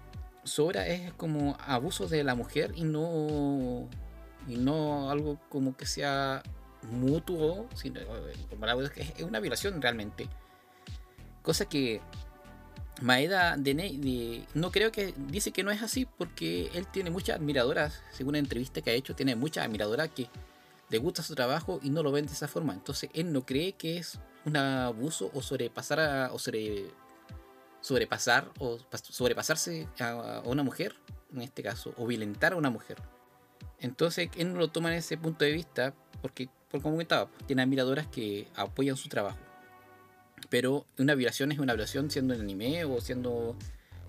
su 0.43 0.65
obra 0.65 0.85
es 0.85 1.13
como 1.13 1.55
abuso 1.65 2.09
de 2.09 2.25
la 2.25 2.35
mujer 2.35 2.73
y 2.75 2.83
no, 2.83 3.87
y 4.49 4.57
no 4.57 5.09
algo 5.09 5.39
como 5.47 5.77
que 5.77 5.85
sea 5.85 6.43
mutuo, 6.91 7.69
sino 7.73 8.01
eh, 8.01 8.33
es 9.15 9.23
una 9.23 9.39
violación 9.39 9.81
realmente. 9.81 10.27
Cosa 11.41 11.63
que 11.69 12.01
Maeda 13.01 13.57
de, 13.57 14.45
no 14.53 14.71
creo 14.71 14.91
que 14.91 15.13
dice 15.17 15.51
que 15.51 15.63
no 15.63 15.71
es 15.71 15.81
así 15.81 16.05
porque 16.05 16.69
él 16.73 16.85
tiene 16.87 17.09
muchas 17.09 17.37
admiradoras, 17.37 18.03
según 18.11 18.31
una 18.31 18.39
entrevista 18.39 18.81
que 18.81 18.91
ha 18.91 18.93
hecho, 18.93 19.15
tiene 19.15 19.35
muchas 19.35 19.65
admiradoras 19.65 20.09
que 20.09 20.29
le 20.89 20.97
gusta 20.99 21.23
su 21.23 21.33
trabajo 21.33 21.79
y 21.81 21.89
no 21.89 22.03
lo 22.03 22.11
ven 22.11 22.27
de 22.27 22.33
esa 22.33 22.47
forma. 22.47 22.73
Entonces 22.73 23.09
él 23.13 23.33
no 23.33 23.45
cree 23.45 23.73
que 23.73 23.97
es 23.97 24.19
un 24.45 24.57
abuso 24.57 25.31
o 25.33 25.41
sobrepasar 25.41 25.99
a, 25.99 26.33
o 26.33 26.37
sobre, 26.37 26.91
sobrepasar 27.79 28.51
o 28.59 28.77
sobrepasarse 29.01 29.87
a, 29.99 30.41
una 30.45 30.63
mujer, 30.63 30.95
en 31.33 31.41
este 31.41 31.63
caso, 31.63 31.93
o 31.97 32.05
violentar 32.05 32.53
a 32.53 32.57
una 32.57 32.69
mujer. 32.69 32.97
Entonces 33.79 34.29
él 34.37 34.53
no 34.53 34.59
lo 34.59 34.67
toma 34.67 34.91
en 34.91 34.99
ese 34.99 35.17
punto 35.17 35.43
de 35.43 35.51
vista 35.51 35.95
porque, 36.21 36.49
por 36.69 36.81
como 36.81 36.95
comentaba, 36.95 37.31
tiene 37.47 37.63
admiradoras 37.63 38.07
que 38.07 38.47
apoyan 38.55 38.95
su 38.95 39.09
trabajo. 39.09 39.39
Pero 40.49 40.85
una 40.97 41.15
violación 41.15 41.51
es 41.51 41.59
una 41.59 41.73
violación 41.73 42.11
siendo 42.11 42.33
en 42.33 42.41
anime 42.41 42.83
o 42.85 42.99
siendo 43.01 43.55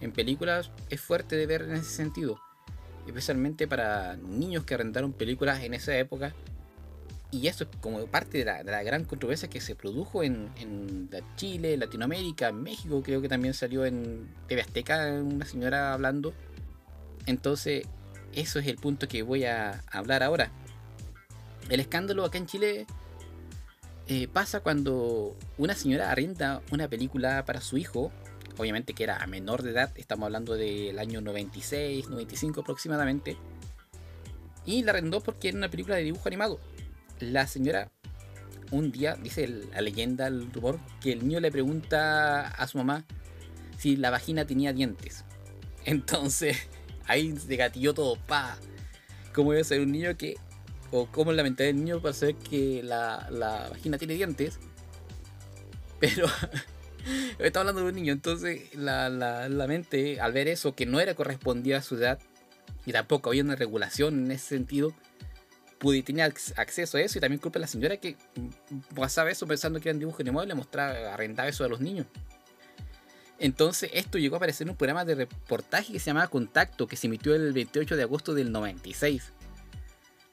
en 0.00 0.12
películas. 0.12 0.70
Es 0.90 1.00
fuerte 1.00 1.36
de 1.36 1.46
ver 1.46 1.62
en 1.62 1.72
ese 1.72 1.90
sentido. 1.90 2.40
Especialmente 3.06 3.66
para 3.66 4.16
niños 4.16 4.64
que 4.64 4.74
arrendaron 4.74 5.12
películas 5.12 5.62
en 5.62 5.74
esa 5.74 5.96
época. 5.96 6.34
Y 7.30 7.46
eso 7.46 7.64
es 7.64 7.70
como 7.80 8.04
parte 8.06 8.38
de 8.38 8.44
la, 8.44 8.82
gran 8.82 9.04
controversia 9.04 9.48
que 9.48 9.60
se 9.60 9.74
produjo 9.74 10.22
en, 10.22 10.50
en 10.58 11.08
Chile, 11.36 11.78
Latinoamérica, 11.78 12.52
México, 12.52 13.02
creo 13.02 13.22
que 13.22 13.28
también 13.28 13.54
salió 13.54 13.86
en 13.86 14.28
TV 14.48 14.60
Azteca 14.60 15.06
una 15.22 15.46
señora 15.46 15.94
hablando. 15.94 16.34
Entonces, 17.24 17.86
eso 18.34 18.58
es 18.58 18.66
el 18.66 18.76
punto 18.76 19.08
que 19.08 19.22
voy 19.22 19.44
a 19.44 19.82
hablar 19.90 20.22
ahora. 20.22 20.50
El 21.70 21.80
escándalo 21.80 22.24
acá 22.24 22.38
en 22.38 22.46
Chile 22.46 22.86
eh, 24.08 24.28
pasa 24.28 24.60
cuando 24.60 25.36
una 25.58 25.74
señora 25.74 26.10
arrenda 26.10 26.62
una 26.70 26.88
película 26.88 27.44
para 27.44 27.60
su 27.60 27.78
hijo, 27.78 28.12
obviamente 28.58 28.94
que 28.94 29.04
era 29.04 29.22
a 29.22 29.26
menor 29.26 29.62
de 29.62 29.70
edad, 29.70 29.92
estamos 29.96 30.26
hablando 30.26 30.54
del 30.54 30.98
año 30.98 31.20
96, 31.20 32.08
95 32.08 32.60
aproximadamente, 32.60 33.36
y 34.64 34.82
la 34.82 34.92
arrendó 34.92 35.20
porque 35.20 35.48
era 35.48 35.58
una 35.58 35.70
película 35.70 35.96
de 35.96 36.04
dibujo 36.04 36.28
animado 36.28 36.60
la 37.22 37.46
señora 37.46 37.90
un 38.70 38.90
día, 38.90 39.14
dice 39.14 39.46
la 39.46 39.80
leyenda, 39.80 40.26
el 40.26 40.50
rumor, 40.52 40.80
que 41.00 41.12
el 41.12 41.26
niño 41.26 41.40
le 41.40 41.52
pregunta 41.52 42.48
a 42.48 42.66
su 42.66 42.78
mamá 42.78 43.04
si 43.78 43.96
la 43.96 44.10
vagina 44.10 44.46
tenía 44.46 44.72
dientes. 44.72 45.24
Entonces, 45.84 46.56
ahí 47.06 47.36
se 47.36 47.56
gatilló 47.56 47.94
todo, 47.94 48.16
pa. 48.16 48.56
¿Cómo 49.34 49.52
debe 49.52 49.64
ser 49.64 49.80
un 49.80 49.92
niño 49.92 50.16
que, 50.16 50.36
o 50.92 51.06
cómo 51.06 51.32
la 51.32 51.42
mente 51.42 51.64
del 51.64 51.76
niño 51.76 52.00
para 52.00 52.14
saber 52.14 52.36
que 52.36 52.82
la, 52.84 53.28
vagina 53.70 53.98
tiene 53.98 54.14
dientes? 54.14 54.60
Pero, 55.98 56.26
está 57.40 57.60
hablando 57.60 57.80
de 57.82 57.88
un 57.88 57.94
niño, 57.94 58.12
entonces 58.12 58.72
la, 58.74 59.08
la 59.08 59.66
mente, 59.66 60.20
al 60.20 60.32
ver 60.32 60.46
eso, 60.46 60.74
que 60.74 60.86
no 60.86 61.00
era 61.00 61.14
correspondida 61.14 61.78
a 61.78 61.82
su 61.82 61.96
edad, 61.96 62.20
y 62.86 62.92
tampoco 62.92 63.30
había 63.30 63.42
una 63.42 63.56
regulación 63.56 64.24
en 64.24 64.30
ese 64.32 64.48
sentido, 64.48 64.92
pude, 65.78 66.02
tenía 66.02 66.26
acceso 66.26 66.96
a 66.96 67.00
eso 67.00 67.18
y 67.18 67.20
también 67.20 67.40
culpa 67.40 67.58
a 67.58 67.60
la 67.60 67.66
señora 67.66 67.96
que 67.96 68.16
pasaba 68.94 69.30
eso 69.30 69.46
pensando 69.46 69.80
que 69.80 69.88
era 69.88 69.94
un 69.94 70.00
dibujo 70.00 70.18
animado 70.20 70.44
y 70.44 70.48
le 70.48 70.54
mostraba, 70.54 71.12
arrendaba 71.12 71.48
eso 71.48 71.64
a 71.64 71.68
los 71.68 71.80
niños. 71.80 72.06
Entonces 73.38 73.90
esto 73.92 74.18
llegó 74.18 74.36
a 74.36 74.38
aparecer 74.38 74.66
en 74.66 74.70
un 74.70 74.76
programa 74.76 75.04
de 75.04 75.16
reportaje 75.16 75.92
que 75.92 75.98
se 75.98 76.06
llamaba 76.06 76.28
Contacto, 76.28 76.86
que 76.86 76.96
se 76.96 77.08
emitió 77.08 77.34
el 77.34 77.52
28 77.52 77.96
de 77.96 78.02
agosto 78.02 78.34
del 78.34 78.52
96, 78.52 79.32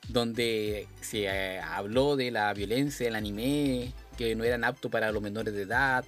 donde 0.10 0.88
se 1.02 1.24
eh, 1.24 1.60
habló 1.60 2.16
de 2.16 2.32
la 2.32 2.54
violencia 2.54 3.06
del 3.06 3.16
anime, 3.16 3.94
que 4.18 4.36
no 4.36 4.44
eran 4.44 4.64
aptos 4.64 4.92
para 4.92 5.12
los 5.12 5.22
menores 5.22 5.54
de 5.54 5.64
edad. 5.64 6.06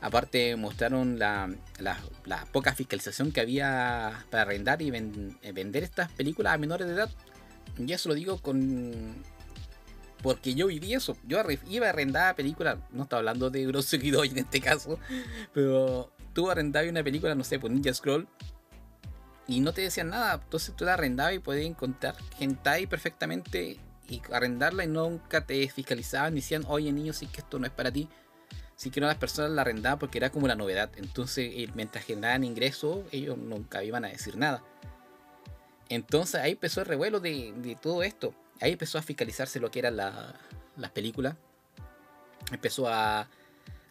Aparte 0.00 0.56
mostraron 0.56 1.18
la, 1.18 1.54
poca 2.52 2.74
fiscalización 2.74 3.32
que 3.32 3.40
había 3.40 4.24
para 4.30 4.42
arrendar 4.42 4.80
y 4.82 4.90
vender 4.90 5.82
estas 5.82 6.10
películas 6.12 6.54
a 6.54 6.58
menores 6.58 6.86
de 6.86 6.94
edad 6.94 7.10
y 7.78 7.92
eso 7.92 8.08
lo 8.08 8.14
digo 8.14 8.38
con. 8.38 8.92
Porque 10.22 10.54
yo 10.54 10.66
viví 10.66 10.92
eso. 10.92 11.16
Yo 11.26 11.38
iba 11.68 11.86
a 11.86 11.90
arrendar 11.90 12.36
películas. 12.36 12.78
No 12.90 13.04
estaba 13.04 13.20
hablando 13.20 13.48
de 13.50 13.64
Grosso 13.66 13.96
en 13.96 14.38
este 14.38 14.60
caso. 14.60 14.98
Pero 15.54 16.12
tú 16.34 16.50
arrendabas 16.50 16.90
una 16.90 17.02
película, 17.02 17.34
no 17.34 17.44
sé, 17.44 17.58
por 17.58 17.70
Ninja 17.70 17.94
Scroll. 17.94 18.28
Y 19.50 19.58
no 19.58 19.72
te 19.72 19.82
decían 19.82 20.10
nada. 20.10 20.34
Entonces 20.34 20.76
tú 20.76 20.84
la 20.84 20.94
arrendabas 20.94 21.34
y 21.34 21.40
podías 21.40 21.66
encontrar 21.66 22.14
gente 22.38 22.68
ahí 22.70 22.86
perfectamente. 22.86 23.78
Y 24.08 24.22
arrendarla 24.32 24.84
y 24.84 24.86
nunca 24.86 25.44
te 25.44 25.68
fiscalizaban. 25.68 26.34
Ni 26.34 26.40
decían, 26.40 26.64
oye 26.68 26.92
niño, 26.92 27.12
sí 27.12 27.26
que 27.26 27.40
esto 27.40 27.58
no 27.58 27.66
es 27.66 27.72
para 27.72 27.90
ti. 27.90 28.08
Sí 28.76 28.90
que 28.90 29.00
no 29.00 29.08
las 29.08 29.16
personas 29.16 29.50
la 29.50 29.62
arrendaban 29.62 29.98
porque 29.98 30.18
era 30.18 30.30
como 30.30 30.46
la 30.46 30.54
novedad. 30.54 30.90
Entonces, 30.96 31.52
mientras 31.74 32.04
generaban 32.04 32.44
ingresos, 32.44 33.00
ellos 33.10 33.36
nunca 33.36 33.82
iban 33.82 34.04
a 34.04 34.08
decir 34.08 34.36
nada. 34.36 34.62
Entonces 35.88 36.40
ahí 36.40 36.52
empezó 36.52 36.80
el 36.80 36.86
revuelo 36.86 37.18
de, 37.18 37.76
todo 37.82 38.04
esto. 38.04 38.32
Ahí 38.60 38.72
empezó 38.72 38.98
a 38.98 39.02
fiscalizarse 39.02 39.58
lo 39.58 39.72
que 39.72 39.80
eran 39.80 39.96
las 39.96 40.90
películas. 40.92 41.34
Empezó 42.52 42.86
a, 42.88 43.28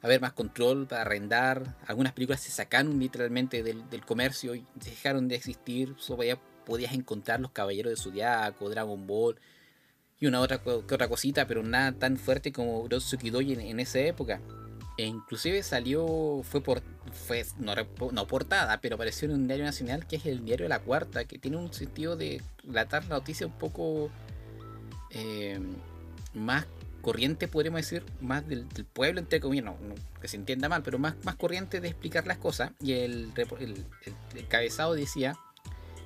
haber 0.01 0.21
más 0.21 0.33
control 0.33 0.88
para 0.88 1.01
arrendar. 1.01 1.75
Algunas 1.88 2.13
películas 2.13 2.41
se 2.41 2.51
sacaron 2.51 2.99
literalmente 2.99 3.63
del, 3.63 4.05
comercio 4.05 4.55
y 4.55 4.65
dejaron 4.75 5.27
de 5.27 5.35
existir. 5.35 5.95
Solo 5.97 6.23
podías 6.65 6.93
encontrar 6.93 7.39
los 7.39 7.51
Caballeros 7.51 7.91
de 7.91 7.97
Zodiaco, 7.97 8.69
Dragon 8.69 9.07
Ball 9.07 9.35
y 10.19 10.27
una 10.27 10.41
otra, 10.41 10.62
otra 10.65 11.07
cosita, 11.07 11.47
pero 11.47 11.63
nada 11.63 11.93
tan 11.93 12.17
fuerte 12.17 12.51
como 12.51 12.83
Grosso 12.83 13.17
Doji 13.17 13.53
en 13.53 13.79
esa 13.79 13.99
época. 13.99 14.41
E 14.97 15.05
inclusive 15.05 15.63
salió, 15.63 16.41
fue 16.43 16.62
por, 16.62 16.81
fue 17.13 17.45
no, 17.57 18.27
portada, 18.27 18.81
pero 18.81 18.95
apareció 18.95 19.29
en 19.29 19.35
un 19.35 19.47
diario 19.47 19.63
nacional 19.63 20.05
que 20.05 20.17
es 20.17 20.25
el 20.25 20.43
diario 20.43 20.65
de 20.65 20.69
la 20.69 20.79
cuarta, 20.79 21.23
que 21.23 21.39
tiene 21.39 21.55
un 21.55 21.71
sentido 21.71 22.17
de 22.17 22.41
relatar 22.65 23.03
la 23.03 23.15
noticia 23.15 23.47
un 23.47 23.57
poco 23.57 24.09
eh, 25.12 25.57
más 26.33 26.65
corriente, 27.01 27.47
podríamos 27.47 27.81
decir, 27.81 28.03
más 28.21 28.47
del, 28.47 28.65
pueblo, 28.93 29.19
entre 29.19 29.39
comillas, 29.39 29.73
que 30.21 30.27
se 30.27 30.38
entienda 30.38 30.69
mal, 30.69 30.83
pero 30.83 30.99
más, 30.99 31.15
más 31.23 31.35
corriente 31.35 31.81
de 31.81 31.89
explicar 31.89 32.27
las 32.27 32.38
cosas. 32.38 32.71
Y 32.81 32.93
el, 32.93 33.31
el, 33.59 33.85
el 34.35 34.47
cabezado 34.47 34.93
decía 34.93 35.38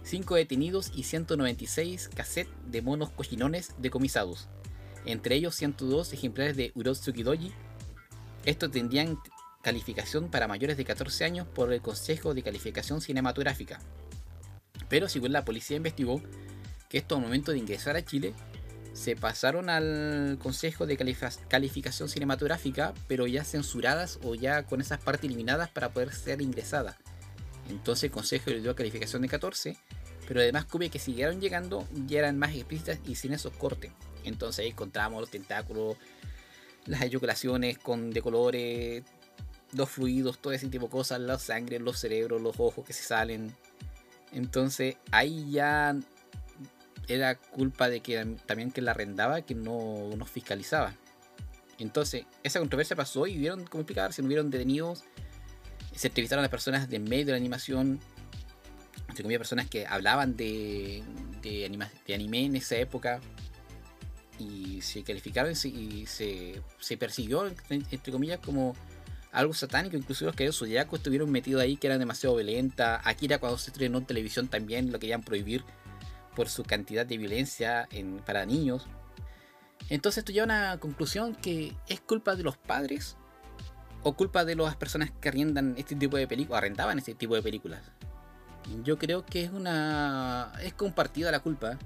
5 0.04 0.36
detenidos 0.36 0.92
y 0.96 1.04
196 1.04 2.10
cassettes 2.10 2.54
de 2.66 2.82
monos 2.82 3.10
cochinones 3.10 3.74
decomisados. 3.78 4.48
Entre 5.06 5.36
ellos 5.36 5.56
102 5.56 6.14
ejemplares 6.14 6.56
de 6.56 6.72
Urotsuki 6.76 7.24
Doji 7.24 7.52
estos 8.46 8.72
tendrían 8.72 9.20
calificación 9.62 10.30
para 10.30 10.50
mayores 10.50 10.76
de 10.76 10.84
14 10.84 11.24
años 11.24 11.48
por 11.48 11.72
el 11.72 11.82
Consejo 11.82 12.34
de 12.34 12.44
Calificación 12.44 13.00
Cinematográfica. 13.00 13.80
Pero 14.90 15.08
según 15.08 15.32
la 15.32 15.46
policía 15.46 15.78
investigó 15.78 16.22
que 16.90 16.98
estos 16.98 17.18
al 17.18 17.24
momento 17.24 17.54
de 17.54 17.60
ingresar 17.60 17.96
a 17.96 18.04
Chile 18.04 18.34
se 18.94 19.16
pasaron 19.16 19.70
al 19.70 20.38
Consejo 20.42 20.86
de 20.86 20.98
Calificación 21.50 22.10
Cinematográfica, 22.10 22.94
pero 23.08 23.28
ya 23.28 23.44
censuradas 23.44 24.20
o 24.24 24.36
ya 24.36 24.64
con 24.64 24.82
esas 24.82 25.00
partes 25.00 25.26
eliminadas 25.26 25.70
para 25.70 25.90
poder 25.90 26.14
ser 26.14 26.42
ingresadas. 26.42 26.96
Entonces 27.70 28.06
el 28.06 28.12
Consejo 28.12 28.52
le 28.52 28.62
dio 28.62 28.76
calificación 28.76 29.24
de 29.24 29.30
14, 29.30 29.78
pero 30.28 30.42
además 30.42 30.66
copias 30.66 30.92
que 30.92 31.00
siguieron 31.00 31.42
llegando 31.42 31.88
ya 32.06 32.20
eran 32.20 32.38
más 32.38 32.54
explícitas 32.54 33.00
y 33.06 33.16
sin 33.16 33.34
esos 33.34 33.54
cortes. 33.54 33.92
Entonces 34.24 34.64
ahí 34.64 34.70
encontramos 34.72 35.20
los 35.20 35.30
tentáculos, 35.30 35.98
las 36.86 37.02
eyaculaciones 37.02 37.78
con 37.78 38.12
de 38.12 38.22
colores, 38.22 39.04
los 39.74 39.90
fluidos, 39.90 40.40
todo 40.40 40.54
ese 40.54 40.68
tipo 40.68 40.86
de 40.86 40.92
cosas, 40.92 41.20
la 41.20 41.40
sangre, 41.40 41.80
los 41.80 42.00
cerebros, 42.00 42.42
los 42.42 42.60
ojos 42.60 42.86
que 42.86 42.94
se 42.94 43.04
salen. 43.04 43.56
Entonces 44.32 44.98
ahí 45.12 45.50
ya 45.50 45.96
era 47.14 47.36
culpa 47.36 47.90
de 47.90 48.02
que 48.02 48.38
también 48.46 48.72
que 48.72 48.82
la 48.82 48.92
arrendaba, 48.92 49.42
que 49.42 49.56
no 49.56 50.10
nos 50.18 50.30
fiscalizaba. 50.30 50.94
Entonces, 51.80 52.26
esa 52.44 52.60
controversia 52.60 52.96
pasó 52.96 53.28
y 53.28 53.38
vieron, 53.38 53.66
como 53.66 53.82
explicar, 53.82 54.14
se 54.14 54.22
hubieron 54.22 54.50
detenidos, 54.50 55.04
se 55.96 56.08
entrevistaron 56.08 56.42
a 56.42 56.44
las 56.44 56.52
personas 56.52 56.90
de 56.90 57.00
medio 57.00 57.26
de 57.26 57.32
la 57.32 57.38
animación, 57.38 58.00
entre 59.10 59.24
comillas, 59.24 59.40
personas 59.40 59.70
que 59.70 59.86
hablaban 59.86 60.36
de, 60.36 61.04
de, 61.42 61.88
de 62.08 62.14
anime 62.14 62.46
en 62.46 62.56
esa 62.56 62.78
época, 62.78 63.20
y 64.40 64.82
se 64.82 65.04
calificaron 65.04 65.52
y 65.52 66.06
se, 66.06 66.62
se, 66.80 66.98
persiguió, 66.98 67.48
entre 67.70 68.12
comillas, 68.12 68.40
como 68.40 68.76
algo 69.32 69.54
satánico. 69.54 69.98
Incluso 69.98 70.26
los 70.26 70.36
que 70.36 70.52
zodiacos 70.52 71.00
estuvieron 71.00 71.32
metidos 71.32 71.62
ahí, 71.62 71.78
que 71.78 71.88
eran 71.88 72.00
demasiado 72.00 72.36
violentas. 72.36 73.02
Akira, 73.04 73.38
cuando 73.40 73.58
se 73.58 73.72
estrenó 73.72 74.00
en 74.00 74.06
televisión, 74.06 74.48
también 74.48 74.92
lo 74.92 75.00
querían 75.00 75.22
prohibir 75.22 75.64
por 76.36 76.50
su 76.50 76.64
cantidad 76.64 77.06
de 77.06 77.18
violencia 77.18 77.88
en, 77.92 78.18
para 78.20 78.46
niños. 78.46 78.88
Entonces, 79.90 80.20
esto 80.20 80.32
lleva 80.32 80.44
a 80.44 80.46
una 80.46 80.80
conclusión 80.80 81.36
que 81.36 81.76
es 81.88 82.00
culpa 82.02 82.36
de 82.36 82.44
los 82.44 82.58
padres 82.58 83.18
o 84.04 84.14
culpa 84.14 84.46
de 84.46 84.56
las 84.56 84.76
personas 84.76 85.12
que 85.12 85.30
arrendan 85.30 85.76
este 85.78 85.96
tipo 85.96 86.18
de 86.18 86.28
películas, 86.28 86.58
arrendaban 86.58 86.98
este 86.98 87.14
tipo 87.14 87.36
de 87.36 87.42
películas. 87.42 87.82
Yo 88.84 88.98
creo 88.98 89.26
que 89.26 89.44
es 89.44 89.52
una. 89.52 90.54
es 90.62 90.74
compartida 90.74 91.32
la 91.32 91.42
culpa 91.42 91.78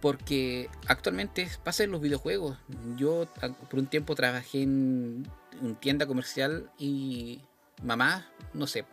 porque 0.00 0.70
actualmente 0.86 1.48
pasa 1.64 1.84
en 1.84 1.90
los 1.90 2.00
videojuegos. 2.00 2.56
Yo 2.96 3.26
por 3.70 3.78
un 3.78 3.86
tiempo 3.86 4.14
trabajé 4.14 4.62
en 4.62 5.26
una 5.60 5.74
tienda 5.80 6.06
comercial 6.06 6.70
y 6.78 7.40
mamá, 7.82 8.26
no 8.54 8.66
sé, 8.66 8.84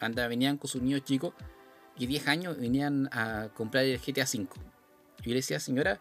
anda, 0.00 0.26
venían 0.28 0.58
con 0.58 0.68
sus 0.68 0.82
niños 0.82 1.04
chicos 1.04 1.34
y 1.96 2.06
10 2.06 2.28
años 2.28 2.58
venían 2.58 3.08
a 3.12 3.48
comprar 3.54 3.84
el 3.84 3.98
GTA 3.98 4.24
V. 4.24 4.48
Y 5.22 5.24
yo 5.24 5.30
le 5.30 5.34
decía, 5.36 5.60
señora, 5.60 6.00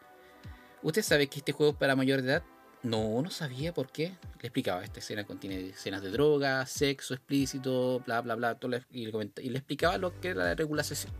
¿usted 0.81 1.01
sabe 1.01 1.27
que 1.27 1.39
este 1.39 1.51
juego 1.51 1.73
es 1.73 1.77
para 1.77 1.95
mayor 1.95 2.21
de 2.21 2.29
edad? 2.29 2.43
No, 2.83 3.21
no 3.21 3.29
sabía 3.29 3.73
por 3.73 3.91
qué. 3.91 4.17
Le 4.41 4.47
explicaba, 4.47 4.83
esta 4.83 4.99
escena 4.99 5.23
contiene 5.23 5.69
escenas 5.69 6.01
de 6.01 6.09
droga, 6.09 6.65
sexo 6.65 7.13
explícito, 7.13 7.99
bla, 8.05 8.21
bla, 8.21 8.35
bla. 8.35 8.57
le 8.67 8.83
y, 8.89 9.11
le 9.49 9.57
explicaba 9.57 9.97
lo 9.97 10.19
que 10.19 10.29
era 10.29 10.45
la 10.45 10.55
regulación, 10.55 11.11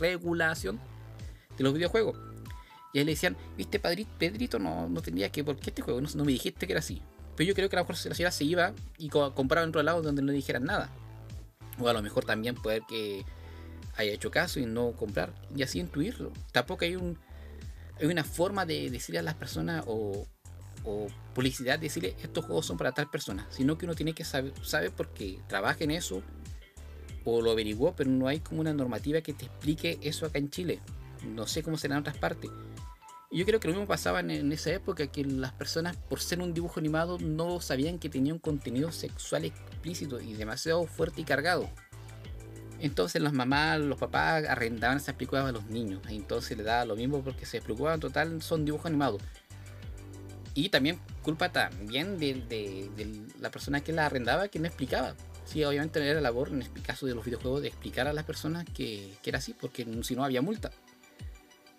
regulación 0.00 0.80
de 1.56 1.64
los 1.64 1.74
videojuegos. 1.74 2.16
Y 2.94 3.00
ahí 3.00 3.04
le 3.04 3.12
decían, 3.12 3.36
viste, 3.56 3.80
Pedrito, 3.80 4.58
no, 4.58 4.88
no 4.88 5.02
tendría 5.02 5.28
que, 5.30 5.44
¿por 5.44 5.56
qué 5.56 5.70
este 5.70 5.82
juego? 5.82 6.00
No, 6.00 6.24
me 6.24 6.32
dijiste 6.32 6.66
que 6.66 6.72
era 6.72 6.80
así. 6.80 7.02
Pero 7.36 7.48
yo 7.48 7.54
creo 7.54 7.68
que 7.68 7.76
a 7.76 7.80
lo 7.80 7.84
mejor 7.84 8.06
la 8.06 8.14
ciudad 8.14 8.30
se 8.30 8.44
iba 8.44 8.72
y 8.96 9.08
compraba 9.08 9.64
en 9.64 9.70
otro 9.70 9.82
lado 9.82 10.00
donde 10.00 10.22
no 10.22 10.28
le 10.28 10.34
dijeran 10.34 10.64
nada. 10.64 10.90
O 11.80 11.88
a 11.88 11.92
lo 11.92 12.00
mejor 12.00 12.24
también 12.24 12.54
puede 12.54 12.82
que 12.88 13.24
haya 13.96 14.12
hecho 14.12 14.30
caso 14.30 14.60
y 14.60 14.66
no 14.66 14.92
comprar. 14.92 15.32
Y 15.54 15.62
así 15.62 15.80
intuirlo. 15.80 16.32
Tampoco 16.52 16.84
hay 16.84 16.96
un. 16.96 17.18
hay 18.00 18.06
una 18.06 18.24
forma 18.24 18.66
de 18.66 18.90
decirle 18.90 19.18
a 19.18 19.22
las 19.22 19.34
personas 19.34 19.84
o, 19.86 20.26
publicidad 21.34 21.78
decirle 21.78 22.14
estos 22.22 22.44
juegos 22.44 22.66
son 22.66 22.76
para 22.76 22.92
tal 22.92 23.08
persona, 23.08 23.46
sino 23.48 23.78
que 23.78 23.86
uno 23.86 23.94
tiene 23.94 24.12
que 24.12 24.22
saber, 24.22 24.52
sabe 24.62 24.90
porque 24.90 25.38
trabaja 25.48 25.82
en 25.82 25.90
eso 25.90 26.22
o 27.24 27.40
lo 27.40 27.52
averiguó, 27.52 27.94
pero 27.96 28.10
no 28.10 28.28
hay 28.28 28.40
como 28.40 28.60
una 28.60 28.74
normativa 28.74 29.22
que 29.22 29.32
te 29.32 29.46
explique 29.46 29.98
eso 30.02 30.26
acá 30.26 30.38
en 30.38 30.50
Chile. 30.50 30.80
No 31.26 31.46
sé 31.46 31.62
cómo 31.62 31.78
será 31.78 31.94
en 31.94 32.00
otras 32.00 32.18
partes. 32.18 32.50
Y 33.34 33.38
yo 33.38 33.46
creo 33.46 33.58
que 33.58 33.66
lo 33.66 33.74
mismo 33.74 33.88
pasaba 33.88 34.20
en, 34.20 34.52
esa 34.52 34.70
época, 34.72 35.08
que 35.08 35.24
las 35.24 35.52
personas, 35.52 35.96
por 35.96 36.20
ser 36.20 36.40
un 36.40 36.54
dibujo 36.54 36.78
animado, 36.78 37.18
no 37.18 37.60
sabían 37.60 37.98
que 37.98 38.08
tenía 38.08 38.32
un 38.32 38.38
contenido 38.38 38.92
sexual 38.92 39.44
explícito 39.44 40.20
y 40.20 40.34
demasiado 40.34 40.86
fuerte 40.86 41.22
y 41.22 41.24
cargado. 41.24 41.68
Entonces 42.84 43.22
las 43.22 43.32
mamás, 43.32 43.80
los 43.80 43.98
papás 43.98 44.44
arrendaban 44.46 44.98
esas 44.98 45.14
películas 45.14 45.46
a 45.46 45.52
los 45.52 45.64
niños. 45.70 46.02
Entonces 46.10 46.54
le 46.54 46.64
daba 46.64 46.84
lo 46.84 46.96
mismo 46.96 47.24
porque 47.24 47.46
se 47.46 47.62
preocupaban 47.62 47.98
total, 47.98 48.42
son 48.42 48.66
dibujos 48.66 48.84
animados. 48.84 49.22
Y 50.52 50.68
también 50.68 51.00
culpa 51.22 51.50
también 51.50 52.18
de, 52.18 53.22
la 53.40 53.50
persona 53.50 53.80
que 53.80 53.94
la 53.94 54.04
arrendaba 54.04 54.48
que 54.48 54.58
no 54.58 54.66
explicaba. 54.66 55.14
Sí, 55.46 55.64
obviamente 55.64 56.06
era 56.06 56.20
labor, 56.20 56.50
en 56.50 56.60
este 56.60 56.82
caso 56.82 57.06
de 57.06 57.14
los 57.14 57.24
videojuegos, 57.24 57.62
de 57.62 57.68
explicar 57.68 58.06
a 58.06 58.12
las 58.12 58.26
personas 58.26 58.66
que, 58.66 59.14
que 59.22 59.30
era 59.30 59.38
así, 59.38 59.54
porque 59.54 59.86
si 60.02 60.14
no 60.14 60.22
había 60.22 60.42
multa. 60.42 60.70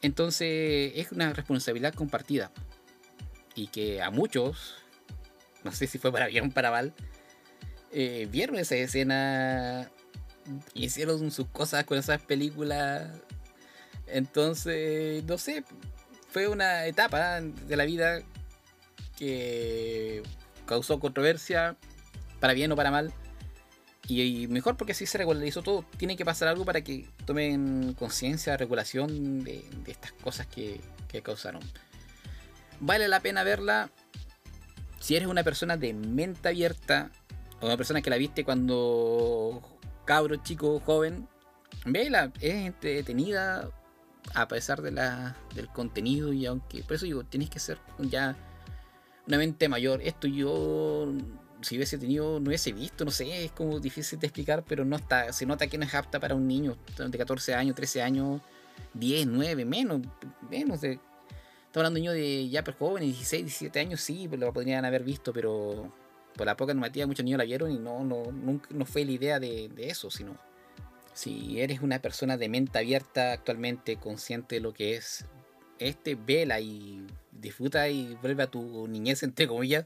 Entonces 0.02 0.94
es 0.96 1.12
una 1.12 1.32
responsabilidad 1.34 1.94
compartida. 1.94 2.52
Y 3.54 3.68
que 3.68 4.02
a 4.02 4.10
muchos, 4.10 4.74
no 5.64 5.72
sé 5.72 5.86
si 5.86 6.00
fue 6.00 6.12
para 6.12 6.26
bien 6.26 6.48
o 6.48 6.50
para 6.50 6.72
mal, 6.72 6.96
eh, 7.92 8.28
vieron 8.32 8.58
esa 8.58 8.76
escena, 8.76 9.90
hicieron 10.74 11.32
sus 11.32 11.48
cosas 11.48 11.84
con 11.86 11.98
esas 11.98 12.22
películas. 12.22 13.10
Entonces, 14.08 15.24
no 15.24 15.38
sé, 15.38 15.64
fue 16.30 16.48
una 16.48 16.86
etapa 16.86 17.42
de 17.42 17.76
la 17.76 17.86
vida 17.86 18.22
que 19.18 20.22
causó 20.66 21.00
controversia, 21.00 21.78
para 22.40 22.54
bien 22.54 22.72
o 22.72 22.76
para 22.76 22.92
mal. 22.92 23.14
Y, 24.08 24.48
mejor 24.48 24.78
porque 24.78 24.92
así 24.92 25.06
se 25.06 25.18
regularizó 25.18 25.64
todo. 25.64 25.84
Tiene 25.98 26.16
que 26.16 26.26
pasar 26.26 26.48
algo 26.48 26.64
para 26.64 26.82
que 26.82 27.08
tomen 27.26 27.94
conciencia, 27.94 28.56
regulación 28.56 29.44
de, 29.44 29.66
estas 29.88 30.12
cosas 30.12 30.46
que, 30.48 30.80
causaron. 31.24 31.62
Vale 32.82 33.08
la 33.08 33.22
pena 33.22 33.46
verla 33.46 33.90
si 35.00 35.16
eres 35.16 35.30
una 35.30 35.46
persona 35.46 35.78
de 35.78 35.94
mente 35.94 36.50
abierta 36.50 37.10
o 37.62 37.68
una 37.68 37.78
persona 37.78 38.02
que 38.02 38.10
la 38.10 38.18
viste 38.18 38.44
cuando 38.44 39.75
cabro, 40.06 40.36
chico, 40.38 40.80
joven. 40.80 41.28
Vela, 41.86 42.32
es 42.40 42.54
entretenida 42.54 43.70
a 44.34 44.48
pesar 44.48 44.82
de 44.82 44.92
la, 44.92 45.36
del 45.54 45.68
contenido 45.68 46.34
y 46.34 46.46
aunque, 46.46 46.84
por 46.84 46.96
eso 46.96 47.06
digo, 47.06 47.24
tienes 47.24 47.50
que 47.50 47.60
ser 47.60 47.78
ya 48.00 48.36
una 49.28 49.38
mente 49.38 49.70
mayor. 49.70 50.02
Esto 50.02 50.28
yo, 50.28 51.12
si 51.62 51.76
hubiese 51.76 51.98
tenido, 51.98 52.40
no 52.40 52.48
hubiese 52.48 52.72
visto, 52.72 53.06
no 53.06 53.12
sé, 53.12 53.46
es 53.46 53.52
como 53.52 53.80
difícil 53.80 54.20
de 54.20 54.28
explicar, 54.28 54.64
pero 54.68 54.86
no 54.86 54.96
está, 54.96 55.32
se 55.34 55.46
nota 55.46 55.68
que 55.68 55.78
no 55.78 55.86
es 55.86 55.94
apta 55.94 56.20
para 56.20 56.36
un 56.36 56.48
niño 56.48 56.78
de 56.98 57.18
14 57.18 57.54
años, 57.54 57.76
13 57.76 58.02
años, 58.02 58.42
10, 58.94 59.28
9, 59.28 59.66
menos, 59.66 60.02
menos 60.50 60.82
de... 60.82 61.00
Estamos 61.68 61.88
hablando 61.88 61.96
de 61.96 62.02
niños 62.02 62.14
de 62.14 62.50
ya 62.50 62.64
pero 62.64 62.78
jóvenes, 62.78 63.10
16, 63.10 63.44
17 63.44 63.80
años, 63.82 64.00
sí, 64.00 64.30
lo 64.30 64.54
podrían 64.54 64.86
haber 64.86 65.04
visto, 65.04 65.34
pero 65.34 65.92
por 66.36 66.46
la 66.46 66.58
poca 66.58 66.74
normativa 66.74 67.08
muchos 67.08 67.24
niños 67.24 67.38
la 67.38 67.46
vieron 67.46 67.72
y 67.72 67.78
no, 67.78 68.04
no, 68.04 68.32
nunca, 68.32 68.68
no 68.72 68.86
fue 68.86 69.06
la 69.06 69.12
idea 69.12 69.40
de, 69.40 69.70
eso, 69.78 70.12
sino 70.12 70.38
si 71.14 71.60
eres 71.60 71.82
una 71.82 72.00
persona 72.00 72.38
de 72.38 72.50
mente 72.50 72.78
abierta 72.78 73.34
actualmente, 73.34 73.98
consciente 73.98 74.56
de 74.56 74.62
lo 74.62 74.74
que 74.74 74.96
es 74.96 75.26
este, 75.80 76.16
vela 76.16 76.60
y 76.60 77.06
disfruta 77.32 77.88
y 77.90 78.18
vuelve 78.22 78.44
a 78.44 78.48
tu 78.48 78.88
niñez, 78.88 79.24
entre 79.24 79.48
comillas, 79.48 79.86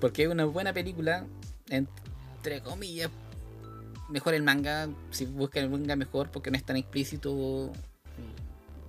porque 0.00 0.24
es 0.24 0.28
una 0.28 0.44
buena 0.44 0.72
película, 0.72 1.26
entre 1.68 2.60
comillas. 2.62 3.10
Mejor 4.10 4.34
el 4.34 4.42
manga, 4.42 4.88
si 5.10 5.24
buscan 5.24 5.64
el 5.64 5.70
manga 5.70 5.96
mejor, 5.96 6.30
porque 6.30 6.50
no 6.50 6.56
es 6.56 6.64
tan 6.64 6.76
explícito, 6.76 7.72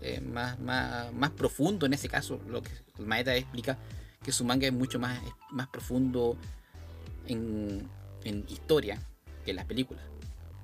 eh, 0.02 0.22
más, 0.22 0.60
más, 0.60 1.12
más 1.14 1.32
profundo 1.32 1.88
en 1.88 1.94
ese 1.94 2.10
caso. 2.10 2.40
Lo 2.48 2.62
que 2.62 2.70
el 3.00 3.08
Maeta 3.08 3.36
explica, 3.36 3.78
que 4.24 4.32
su 4.32 4.44
manga 4.44 4.68
es 4.68 4.74
mucho 4.74 5.00
más, 5.00 5.20
más 5.52 5.68
profundo 5.68 6.38
en, 7.28 7.90
historia 8.48 9.02
que 9.44 9.52
en 9.52 9.58
las 9.58 9.66
películas. 9.66 10.04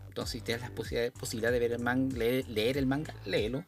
Entonces, 0.07 0.33
si 0.33 0.41
tienes 0.41 0.61
la 0.61 0.71
posibilidad, 0.71 1.51
de 1.51 1.59
ver 1.59 1.71
el 1.71 1.79
manga, 1.79 2.17
leer, 2.17 2.77
el 2.77 2.85
manga, 2.85 3.13
léelo. 3.25 3.63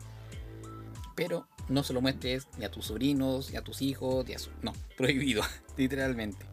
Pero 1.15 1.47
no 1.69 1.83
se 1.83 1.93
lo 1.93 2.01
muestres 2.01 2.47
ni 2.57 2.65
a 2.65 2.71
tus 2.71 2.87
sobrinos, 2.87 3.51
ni 3.51 3.57
a 3.57 3.61
tus 3.61 3.81
hijos, 3.81 4.25
ni. 4.25 4.49
No, 4.61 4.73
prohibido, 4.97 5.43
literalmente. 5.77 6.45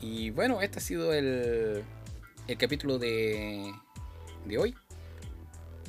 Y 0.00 0.30
bueno, 0.30 0.62
este 0.62 0.78
ha 0.78 0.82
sido 0.82 1.12
el, 1.12 1.82
el 2.46 2.58
capítulo 2.58 2.98
de, 2.98 3.72
de 4.46 4.58
hoy. 4.58 4.74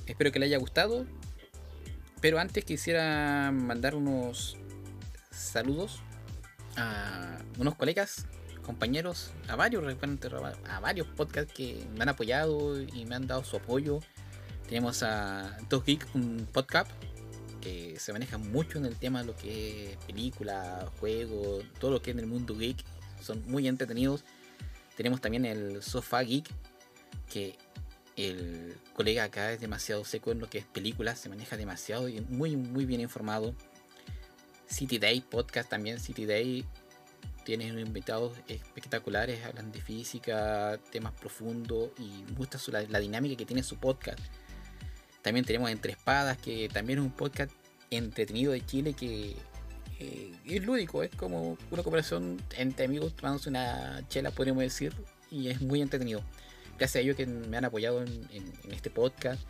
Espero 0.06 0.32
que 0.32 0.40
le 0.40 0.48
haya 0.48 0.58
gustado. 0.58 1.06
Pero 2.22 2.40
antes 2.40 2.64
quisiera 2.64 3.52
mandar 3.52 3.96
unos 3.96 4.58
saludos 5.32 6.02
a 6.78 7.40
unos 7.58 7.76
colegas, 7.76 8.28
compañeros, 8.62 9.32
a 9.48 9.56
varios, 9.56 9.84
a 10.68 10.80
varios 10.80 11.08
podcasts 11.08 11.54
que 11.54 11.86
me 11.96 12.04
han 12.04 12.10
apoyado 12.10 12.82
y 12.82 13.06
me 13.06 13.16
han 13.16 13.28
dado 13.28 13.44
su 13.44 13.58
apoyo. 13.58 14.00
Tenemos 14.68 15.04
a 15.04 15.58
Dos 15.70 15.84
Geek, 15.84 16.08
un 16.16 16.48
podcast 16.52 16.90
que 17.62 18.00
se 18.00 18.12
maneja 18.12 18.38
mucho 18.38 18.78
en 18.80 18.86
el 18.86 18.96
tema 18.98 19.22
de 19.22 19.28
lo 19.28 19.36
que 19.36 19.92
es 19.92 19.98
película, 20.06 20.90
juego, 21.00 21.60
todo 21.80 21.92
lo 21.92 22.02
que 22.02 22.12
es 22.12 22.18
en 22.18 22.24
el 22.24 22.28
mundo 22.28 22.58
geek. 22.58 22.78
Son 23.22 23.44
muy 23.48 23.68
entretenidos. 23.68 24.24
Tenemos 24.98 25.22
también 25.22 25.46
el 25.46 25.82
Sofá 25.84 26.22
Geek, 26.22 26.50
que 27.30 27.58
el 28.18 28.76
colega 28.94 29.24
acá 29.24 29.54
es 29.54 29.62
demasiado 29.62 30.04
seco 30.04 30.32
en 30.32 30.40
lo 30.40 30.50
que 30.50 30.58
es 30.60 30.66
películas, 30.66 31.20
se 31.20 31.30
maneja 31.30 31.56
demasiado 31.56 32.10
y 32.10 32.20
muy, 32.22 32.58
muy 32.58 32.86
bien 32.86 33.02
informado. 33.02 33.56
City 34.68 34.98
Day 34.98 35.22
Podcast 35.22 35.70
también, 35.70 36.00
City 36.00 36.26
Day 36.26 36.66
tiene 37.44 37.68
invitados 37.68 38.34
espectaculares, 38.48 39.44
hablan 39.46 39.72
de 39.72 39.82
física, 39.82 40.80
temas 40.92 41.14
profundos 41.14 41.90
y 41.98 42.24
muestra 42.34 42.82
la, 42.90 43.00
dinámica 43.00 43.36
que 43.36 43.46
tiene 43.46 43.64
su 43.64 43.78
podcast 43.78 44.20
también 45.22 45.46
tenemos 45.46 45.70
Entre 45.70 45.92
Espadas, 45.92 46.38
que 46.38 46.70
también 46.70 47.00
es 47.00 47.06
un 47.06 47.12
podcast 47.12 47.52
entretenido 47.90 48.54
de 48.54 48.66
Chile 48.66 48.94
que 48.94 49.36
eh, 50.00 50.34
es 50.46 50.64
lúdico, 50.66 51.04
es 51.04 51.12
como 51.12 51.58
una 51.70 51.84
conversación 51.84 52.42
entre 52.58 52.86
amigos 52.86 53.16
tomándose 53.16 53.50
una 53.50 54.02
chela, 54.08 54.32
podríamos 54.32 54.64
decir, 54.64 54.94
y 55.30 55.50
es 55.50 55.62
muy 55.62 55.82
entretenido. 55.82 56.24
Gracias 56.78 56.96
a 56.96 57.00
ellos 57.04 57.16
que 57.16 57.28
me 57.28 57.58
han 57.58 57.66
apoyado 57.66 58.02
en, 58.02 58.28
este 58.72 58.90
podcast. 58.90 59.42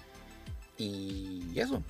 Y 0.78 1.58
eso. 1.58 1.82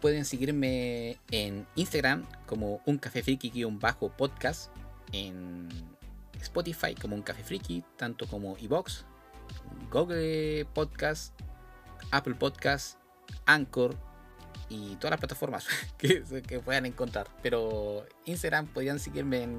Pueden 0.00 0.24
seguirme 0.24 1.18
en 1.30 1.66
Instagram 1.76 2.26
como 2.46 2.80
un 2.84 2.98
café 2.98 3.22
friki-bajo 3.22 4.10
podcast. 4.10 4.70
En 5.14 5.68
Spotify 6.40 6.94
como 6.94 7.14
un 7.14 7.22
café 7.22 7.44
friki, 7.44 7.84
tanto 7.96 8.26
como 8.26 8.56
Evox, 8.58 9.04
Google 9.90 10.66
Podcast 10.74 11.32
Apple 12.10 12.34
Podcast, 12.34 12.98
Anchor 13.46 13.96
y 14.68 14.96
todas 14.96 15.12
las 15.12 15.20
plataformas 15.20 15.66
que, 15.98 16.22
puedan 16.64 16.86
encontrar. 16.86 17.28
Pero 17.42 18.06
Instagram 18.24 18.66
podrían 18.68 18.98
seguirme 18.98 19.42
en, 19.42 19.58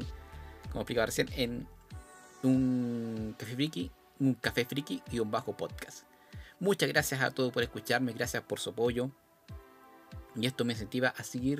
como 0.69 0.81
explicaba 0.81 1.07
recién, 1.07 1.29
en 1.35 1.67
un 2.43 3.35
café 3.37 3.55
friki, 3.55 3.91
un 4.19 4.33
café 4.35 4.65
friki 4.65 5.01
y 5.11 5.19
un 5.19 5.31
bajo 5.31 5.55
podcast. 5.55 6.05
Muchas 6.59 6.89
gracias 6.89 7.21
a 7.21 7.31
todos 7.31 7.51
por 7.51 7.63
escucharme, 7.63 8.13
gracias 8.13 8.43
por 8.43 8.59
su 8.59 8.69
apoyo. 8.69 9.11
Y 10.35 10.45
esto 10.47 10.65
me 10.65 10.73
incentiva 10.73 11.09
a 11.09 11.23
seguir 11.23 11.59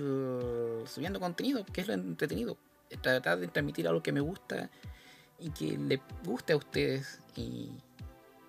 subiendo 0.85 1.19
contenido, 1.19 1.65
que 1.65 1.81
es 1.81 1.87
lo 1.87 1.93
entretenido. 1.93 2.57
Tratar 3.01 3.39
de 3.39 3.47
transmitir 3.47 3.87
algo 3.87 4.01
que 4.01 4.11
me 4.11 4.21
gusta 4.21 4.69
y 5.39 5.49
que 5.49 5.77
le 5.77 6.01
guste 6.23 6.53
a 6.53 6.57
ustedes. 6.57 7.19
Y, 7.35 7.71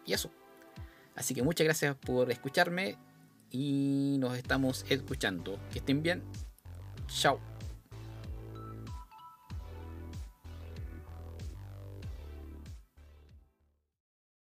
eso. 0.06 0.30
Así 1.14 1.34
que 1.34 1.42
muchas 1.42 1.64
gracias 1.64 1.96
por 1.96 2.30
escucharme 2.30 2.96
y 3.50 4.16
nos 4.20 4.36
estamos 4.36 4.84
escuchando. 4.88 5.58
Que 5.72 5.78
estén 5.78 6.02
bien. 6.02 6.22
Chao. 7.08 7.55